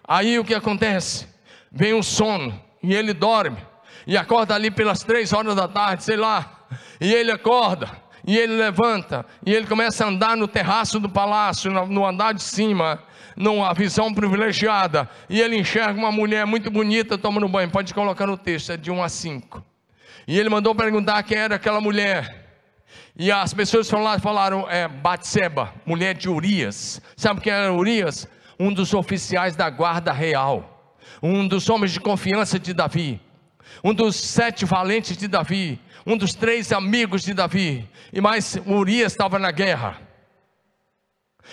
[0.06, 1.28] Aí o que acontece?
[1.70, 3.58] Vem um sono e ele dorme
[4.06, 6.66] e acorda ali pelas três horas da tarde, sei lá
[7.00, 7.90] E ele acorda,
[8.26, 12.42] e ele levanta, e ele começa a andar no terraço do palácio, no andar de
[12.42, 13.02] cima,
[13.36, 17.70] numa visão privilegiada, e ele enxerga uma mulher muito bonita tomando banho.
[17.70, 19.64] Pode colocar no texto, é de 1 a 5.
[20.26, 22.40] E ele mandou perguntar quem era aquela mulher.
[23.16, 27.00] E as pessoas falaram, falaram é, Batseba, mulher de Urias.
[27.16, 28.28] Sabe quem era Urias?
[28.58, 33.20] Um dos oficiais da guarda real, um dos homens de confiança de Davi,
[33.82, 37.88] um dos sete valentes de Davi, um dos três amigos de Davi.
[38.12, 40.09] E mais, Urias estava na guerra.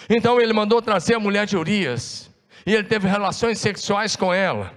[0.10, 2.30] Então ele mandou trazer a mulher de Urias,
[2.66, 4.74] e ele teve relações sexuais com ela,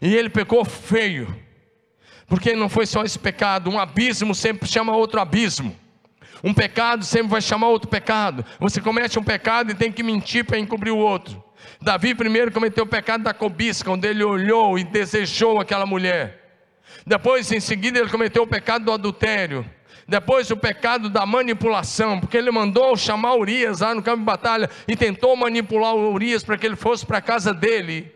[0.00, 1.34] e ele pecou feio,
[2.26, 5.76] porque não foi só esse pecado, um abismo sempre chama outro abismo.
[6.42, 8.44] Um pecado sempre vai chamar outro pecado.
[8.58, 11.42] Você comete um pecado e tem que mentir para encobrir o outro.
[11.82, 16.40] Davi primeiro cometeu o pecado da cobiça, quando ele olhou e desejou aquela mulher.
[17.06, 19.68] Depois, em seguida, ele cometeu o pecado do adultério.
[20.10, 24.68] Depois, o pecado da manipulação, porque ele mandou chamar Urias lá no campo de batalha
[24.88, 28.12] e tentou manipular Urias para que ele fosse para a casa dele.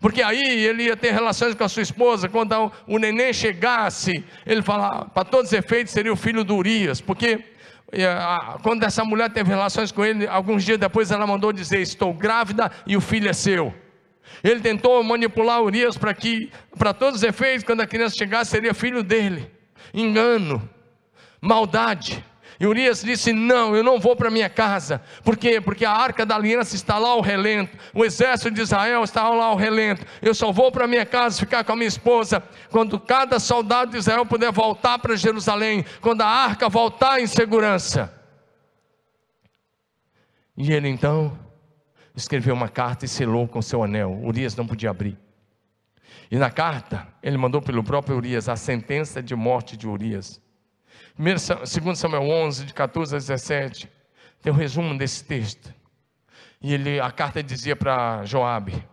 [0.00, 4.62] Porque aí ele ia ter relações com a sua esposa, quando o neném chegasse, ele
[4.62, 7.44] falava, para todos os efeitos, seria o filho do Urias, porque
[8.62, 12.72] quando essa mulher teve relações com ele, alguns dias depois ela mandou dizer: Estou grávida
[12.86, 13.74] e o filho é seu.
[14.42, 18.72] Ele tentou manipular Urias para que, para todos os efeitos, quando a criança chegasse, seria
[18.72, 19.50] filho dele.
[19.92, 20.66] Engano,
[21.40, 22.24] maldade.
[22.58, 25.02] E Urias disse: Não, eu não vou para minha casa.
[25.22, 25.60] Por quê?
[25.60, 29.46] Porque a arca da aliança está lá ao relento, o exército de Israel está lá
[29.46, 30.06] ao relento.
[30.22, 33.98] Eu só vou para minha casa ficar com a minha esposa quando cada soldado de
[33.98, 38.12] Israel puder voltar para Jerusalém, quando a arca voltar em segurança.
[40.56, 41.38] E ele então
[42.14, 44.18] escreveu uma carta e selou com seu anel.
[44.24, 45.18] Urias não podia abrir.
[46.30, 50.40] E na carta, ele mandou pelo próprio Urias a sentença de morte de Urias.
[51.18, 53.90] 2 Samuel 11, de 14 a 17,
[54.42, 55.74] tem um resumo desse texto.
[56.60, 58.84] E ele, a carta dizia para Joabe: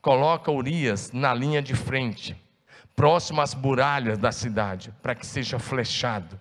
[0.00, 2.36] coloca Urias na linha de frente,
[2.94, 6.40] próximo às muralhas da cidade, para que seja flechado.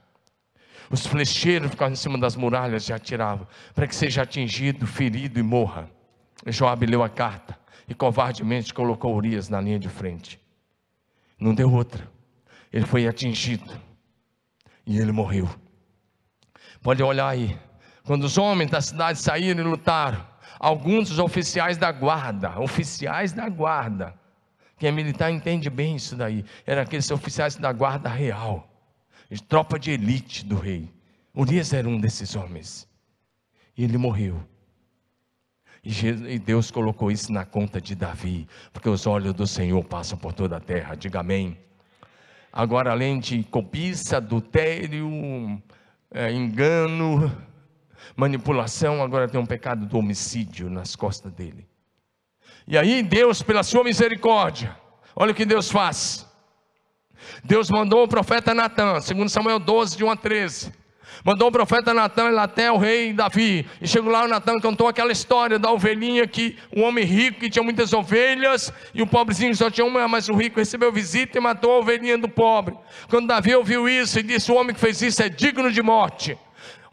[0.89, 5.43] Os flecheiros ficavam em cima das muralhas e atiravam, para que seja atingido, ferido e
[5.43, 5.89] morra.
[6.45, 7.57] Joabe leu a carta
[7.87, 10.39] e covardemente colocou Urias na linha de frente.
[11.39, 12.07] Não deu outra.
[12.71, 13.71] Ele foi atingido
[14.85, 15.49] e ele morreu.
[16.81, 17.57] Pode olhar aí.
[18.03, 20.25] Quando os homens da cidade saíram e lutaram,
[20.59, 24.13] alguns dos oficiais da guarda, oficiais da guarda,
[24.77, 28.69] quem é militar entende bem isso daí, eram aqueles oficiais da guarda real,
[29.47, 30.91] tropa de elite do rei.
[31.33, 32.87] Urias era um desses homens.
[33.75, 34.43] E ele morreu.
[35.83, 40.31] E Deus colocou isso na conta de Davi, porque os olhos do Senhor passam por
[40.31, 40.95] toda a terra.
[40.95, 41.57] Diga amém.
[42.55, 45.09] Agora, além de cobiça, adultério,
[46.11, 47.35] é, engano,
[48.15, 51.67] manipulação, agora tem um pecado do homicídio nas costas dele.
[52.67, 54.77] E aí, Deus, pela sua misericórdia,
[55.15, 56.29] olha o que Deus faz.
[57.43, 60.82] Deus mandou o profeta Natan, segundo Samuel 12, de 1 a 13
[61.23, 63.65] Mandou o profeta Natan até o rei Davi.
[63.81, 67.49] E chegou lá, o Natan contou aquela história da ovelhinha que o homem rico que
[67.49, 71.41] tinha muitas ovelhas e o pobrezinho só tinha uma, mas o rico recebeu visita e
[71.41, 72.75] matou a ovelhinha do pobre.
[73.09, 76.37] Quando Davi ouviu isso e disse: O homem que fez isso é digno de morte.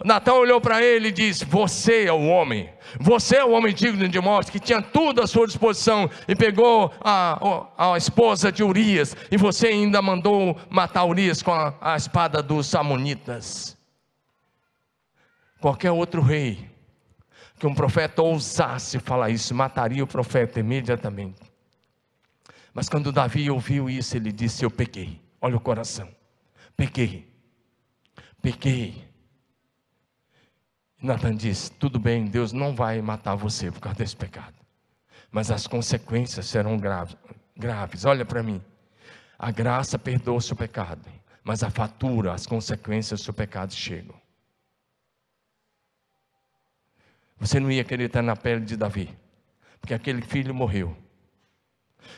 [0.04, 4.08] Natan olhou para ele e disse: Você é o homem, você é o homem digno
[4.08, 9.16] de morte, que tinha tudo à sua disposição e pegou a, a, esposa de Urias,
[9.30, 13.79] e você ainda mandou matar Urias com a, a espada dos Amonitas.
[15.60, 16.70] Qualquer outro rei
[17.58, 21.42] que um profeta ousasse falar isso, mataria o profeta imediatamente.
[22.72, 25.20] Mas quando Davi ouviu isso, ele disse: Eu pequei.
[25.40, 26.08] Olha o coração.
[26.74, 27.30] Pequei.
[28.40, 29.06] Pequei.
[31.02, 34.54] Natan disse: Tudo bem, Deus não vai matar você por causa desse pecado.
[35.30, 37.16] Mas as consequências serão graves.
[37.54, 38.06] graves.
[38.06, 38.62] Olha para mim.
[39.38, 41.06] A graça perdoa o seu pecado.
[41.44, 44.14] Mas a fatura, as consequências do seu pecado chegam.
[47.40, 49.08] Você não ia querer estar na pele de Davi,
[49.80, 50.94] porque aquele filho morreu.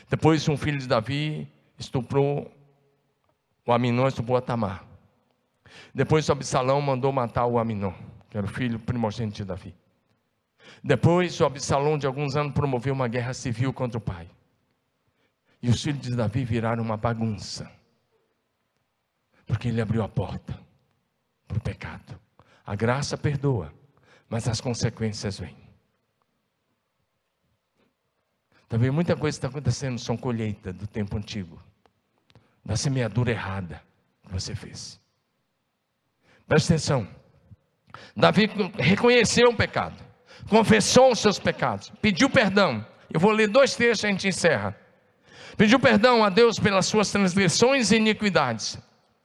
[0.09, 1.47] Depois, um filho de Davi
[1.79, 2.53] estuprou
[3.65, 4.83] o Aminon, estuprou a Tamar.
[5.95, 7.93] Depois, Absalão mandou matar o Aminon,
[8.29, 9.73] que era o filho primogênito de Davi.
[10.83, 14.29] Depois, o Absalão, de alguns anos, promoveu uma guerra civil contra o pai.
[15.61, 17.71] E os filhos de Davi viraram uma bagunça,
[19.45, 20.59] porque ele abriu a porta
[21.47, 22.19] para o pecado.
[22.65, 23.73] A graça perdoa
[24.33, 25.55] mas as consequências vêm.
[28.67, 31.61] Também muita coisa está acontecendo, são colheita do tempo antigo,
[32.65, 33.79] da semeadura errada
[34.25, 34.99] que você fez.
[36.47, 37.07] Presta atenção.
[38.17, 40.03] Davi reconheceu o pecado,
[40.49, 42.83] confessou os seus pecados, pediu perdão.
[43.13, 44.75] Eu vou ler dois textos e a gente encerra.
[45.55, 48.79] Pediu perdão a Deus pelas suas transgressões e iniquidades.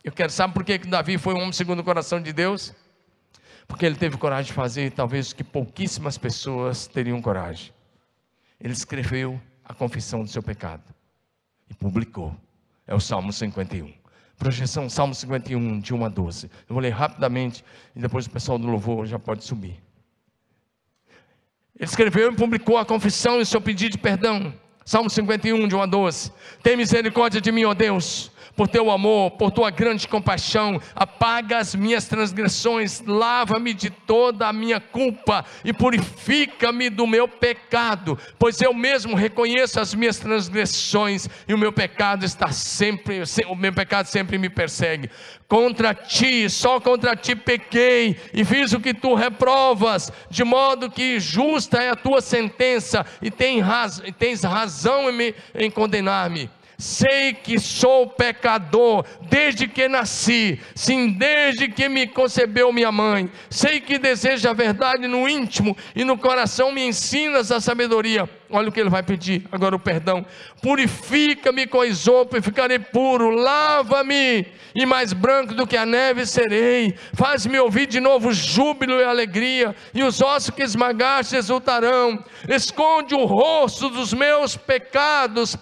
[0.05, 2.75] Eu quero saber por que Davi foi um homem segundo o coração de Deus?
[3.69, 7.71] Porque ele teve coragem de fazer talvez que pouquíssimas pessoas teriam coragem.
[8.59, 10.83] Ele escreveu a confissão do seu pecado
[11.71, 12.35] e publicou.
[12.87, 13.93] É o Salmo 51.
[14.39, 16.47] Projeção Salmo 51, de 1 a 12.
[16.47, 17.63] Eu vou ler rapidamente
[17.95, 19.77] e depois o pessoal do louvor já pode subir.
[21.77, 24.53] Ele escreveu e publicou a confissão e o seu pedido de perdão.
[24.85, 26.33] Salmo 51, de 1 a 12.
[26.63, 31.77] Tem misericórdia de mim, ó Deus por teu amor, por tua grande compaixão, apaga as
[31.77, 38.75] minhas transgressões, lava-me de toda a minha culpa e purifica-me do meu pecado, pois eu
[38.75, 44.37] mesmo reconheço as minhas transgressões e o meu pecado está sempre, o meu pecado sempre
[44.39, 45.09] me persegue.
[45.47, 51.21] Contra ti, só contra ti pequei e fiz o que tu reprovas, de modo que
[51.21, 59.05] justa é a tua sentença e tens razão em, em condenar-me sei que sou pecador
[59.23, 63.29] desde que nasci, sim, desde que me concebeu minha mãe.
[63.51, 68.31] Sei que desejo a verdade no íntimo e no coração me ensinas a sabedoria.
[68.49, 70.25] Olha o que ele vai pedir, agora o perdão.
[70.63, 73.31] Purifica-me com isopo e ficarei puro.
[73.31, 76.95] Lava-me e mais branco do que a neve serei.
[77.13, 82.25] Faz-me ouvir de novo júbilo e alegria, e os ossos que esmagaste exultarão.
[82.49, 85.57] Esconde o rosto dos meus pecados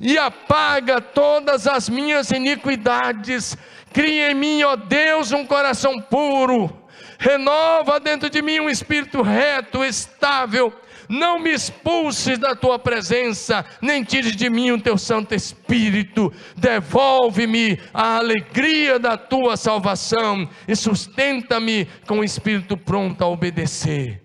[0.00, 3.56] e apaga todas as minhas iniquidades.
[3.92, 6.70] Cria em mim, ó Deus, um coração puro.
[7.18, 10.72] Renova dentro de mim um espírito reto, estável.
[11.08, 16.32] Não me expulses da tua presença, nem tires de mim o teu Santo Espírito.
[16.56, 24.22] Devolve-me a alegria da tua salvação e sustenta-me com o espírito pronto a obedecer.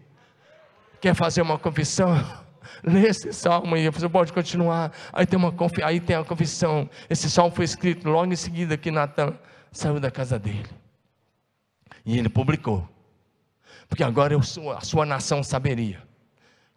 [1.02, 2.47] Quer fazer uma confissão?
[2.84, 4.92] lê esse salmo aí, você pode continuar.
[5.12, 5.54] Aí tem, uma,
[5.84, 6.90] aí tem a confissão.
[7.10, 9.34] Esse salmo foi escrito logo em seguida que Natan
[9.72, 10.70] saiu da casa dele.
[12.06, 12.88] E ele publicou.
[13.88, 16.02] Porque agora eu, a sua nação saberia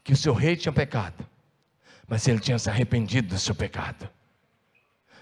[0.03, 1.27] que o seu rei tinha pecado,
[2.09, 4.09] mas ele tinha se arrependido do seu pecado.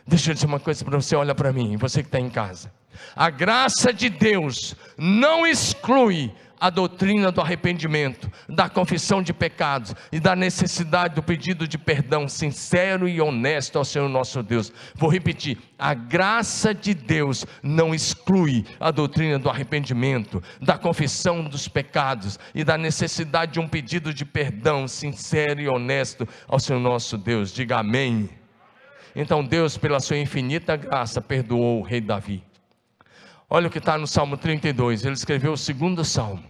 [0.07, 2.73] Deixa eu dizer uma coisa para você, olha para mim, você que está em casa.
[3.15, 10.19] A graça de Deus não exclui a doutrina do arrependimento, da confissão de pecados e
[10.19, 14.73] da necessidade do pedido de perdão sincero e honesto ao Senhor nosso Deus.
[14.95, 21.69] Vou repetir: a graça de Deus não exclui a doutrina do arrependimento, da confissão dos
[21.69, 27.17] pecados e da necessidade de um pedido de perdão sincero e honesto ao Senhor nosso
[27.17, 27.53] Deus.
[27.53, 28.29] Diga amém.
[29.15, 32.48] Então Deus, pela sua infinita graça, perdoou o rei Davi.
[33.51, 35.05] Olha o que está no Salmo 32.
[35.05, 36.45] Ele escreveu o segundo salmo,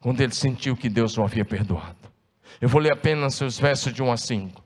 [0.00, 1.96] quando ele sentiu que Deus o havia perdoado.
[2.60, 4.64] Eu vou ler apenas os versos de 1 a 5.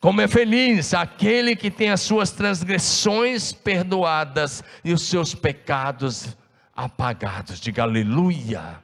[0.00, 6.36] Como é feliz aquele que tem as suas transgressões perdoadas e os seus pecados
[6.74, 7.60] apagados.
[7.60, 8.82] Diga aleluia.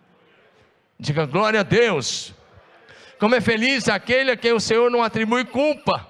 [0.98, 2.34] Diga glória a Deus.
[3.18, 6.08] Como é feliz aquele a quem o Senhor não atribui culpa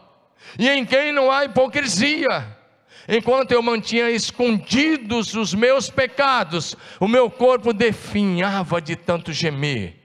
[0.58, 2.59] e em quem não há hipocrisia
[3.08, 10.00] enquanto eu mantinha escondidos os meus pecados, o meu corpo definhava de tanto gemer.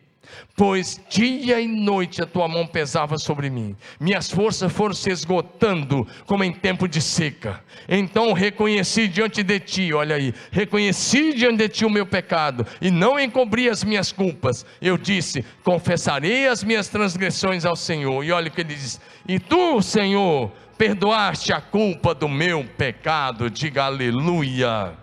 [0.57, 6.07] Pois dia e noite a tua mão pesava sobre mim, minhas forças foram se esgotando
[6.25, 7.61] como em tempo de seca.
[7.89, 12.89] Então reconheci diante de ti, olha aí, reconheci diante de ti o meu pecado e
[12.89, 14.65] não encobri as minhas culpas.
[14.81, 18.23] Eu disse: confessarei as minhas transgressões ao Senhor.
[18.23, 23.49] E olha o que ele diz: E tu, Senhor, perdoaste a culpa do meu pecado.
[23.49, 24.93] Diga aleluia.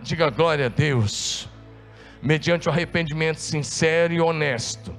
[0.00, 1.48] Diga glória a Deus.
[2.22, 4.92] Mediante o arrependimento sincero e honesto,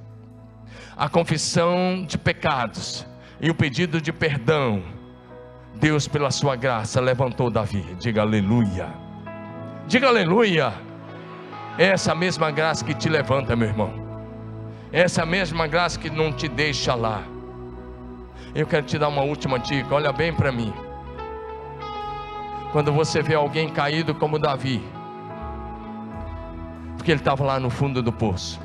[0.96, 3.06] a confissão de pecados
[3.38, 4.82] e o pedido de perdão,
[5.74, 7.84] Deus, pela sua graça, levantou Davi.
[7.98, 8.88] Diga aleluia.
[9.86, 10.72] Diga aleluia.
[11.76, 13.92] É essa mesma graça que te levanta, meu irmão.
[14.90, 17.22] É essa mesma graça que não te deixa lá
[18.54, 20.72] eu quero te dar uma última dica, olha bem para mim.
[22.72, 24.82] Quando você vê alguém caído como Davi,
[26.96, 28.60] porque ele estava lá no fundo do poço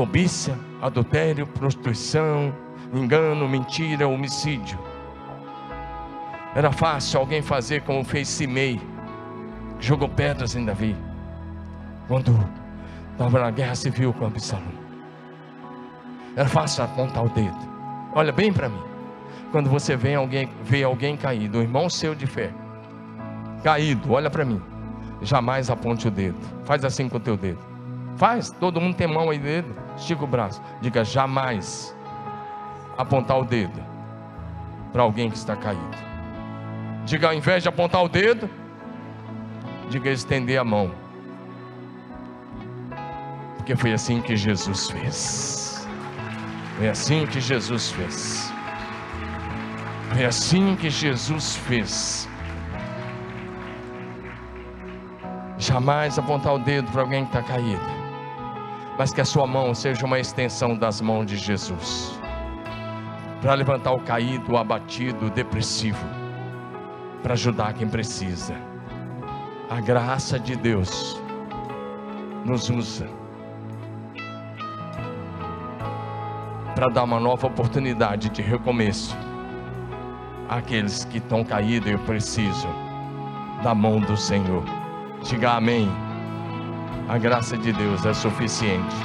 [0.00, 2.54] cobiça, adultério, prostituição,
[2.92, 4.78] engano, mentira, homicídio.
[6.54, 8.80] Era fácil alguém fazer como fez Simei,
[9.78, 10.96] jogou pedras em Davi,
[12.08, 12.34] quando
[13.12, 14.80] estava na guerra civil com Absalão.
[16.34, 17.70] Era fácil apontar o dedo.
[18.14, 18.82] Olha bem para mim.
[19.52, 22.50] Quando você vê alguém, vê alguém caído, um irmão seu de fé,
[23.62, 24.60] caído, olha para mim.
[25.22, 26.38] jamais aponte o dedo.
[26.64, 27.58] Faz assim com o teu dedo.
[28.16, 29.74] Faz, todo mundo tem mão aí dedo.
[29.96, 30.62] Estica o braço.
[30.80, 31.94] Diga jamais
[32.96, 33.80] apontar o dedo
[34.92, 36.10] para alguém que está caído.
[37.04, 38.48] Diga ao invés de apontar o dedo,
[39.88, 40.90] diga estender a mão.
[43.56, 45.69] Porque foi assim que Jesus fez.
[46.76, 48.52] Foi assim que Jesus fez.
[50.12, 52.28] Foi assim que Jesus fez.
[55.58, 57.82] Jamais apontar o dedo para alguém que está caído,
[58.98, 62.18] mas que a sua mão seja uma extensão das mãos de Jesus
[63.40, 66.04] para levantar o caído, o abatido, o depressivo,
[67.22, 68.54] para ajudar quem precisa.
[69.68, 71.20] A graça de Deus
[72.44, 73.19] nos usa
[76.74, 79.16] para dar uma nova oportunidade de recomeço
[80.48, 82.70] àqueles que estão caídos e precisam
[83.62, 84.64] da mão do Senhor.
[85.22, 85.90] Diga amém.
[87.08, 88.96] A graça de Deus é suficiente.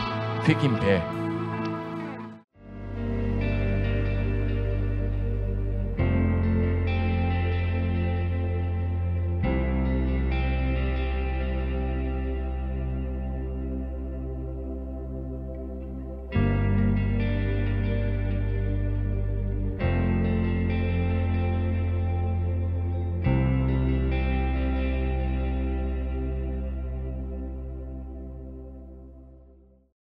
[0.44, 1.15] Fique em pé.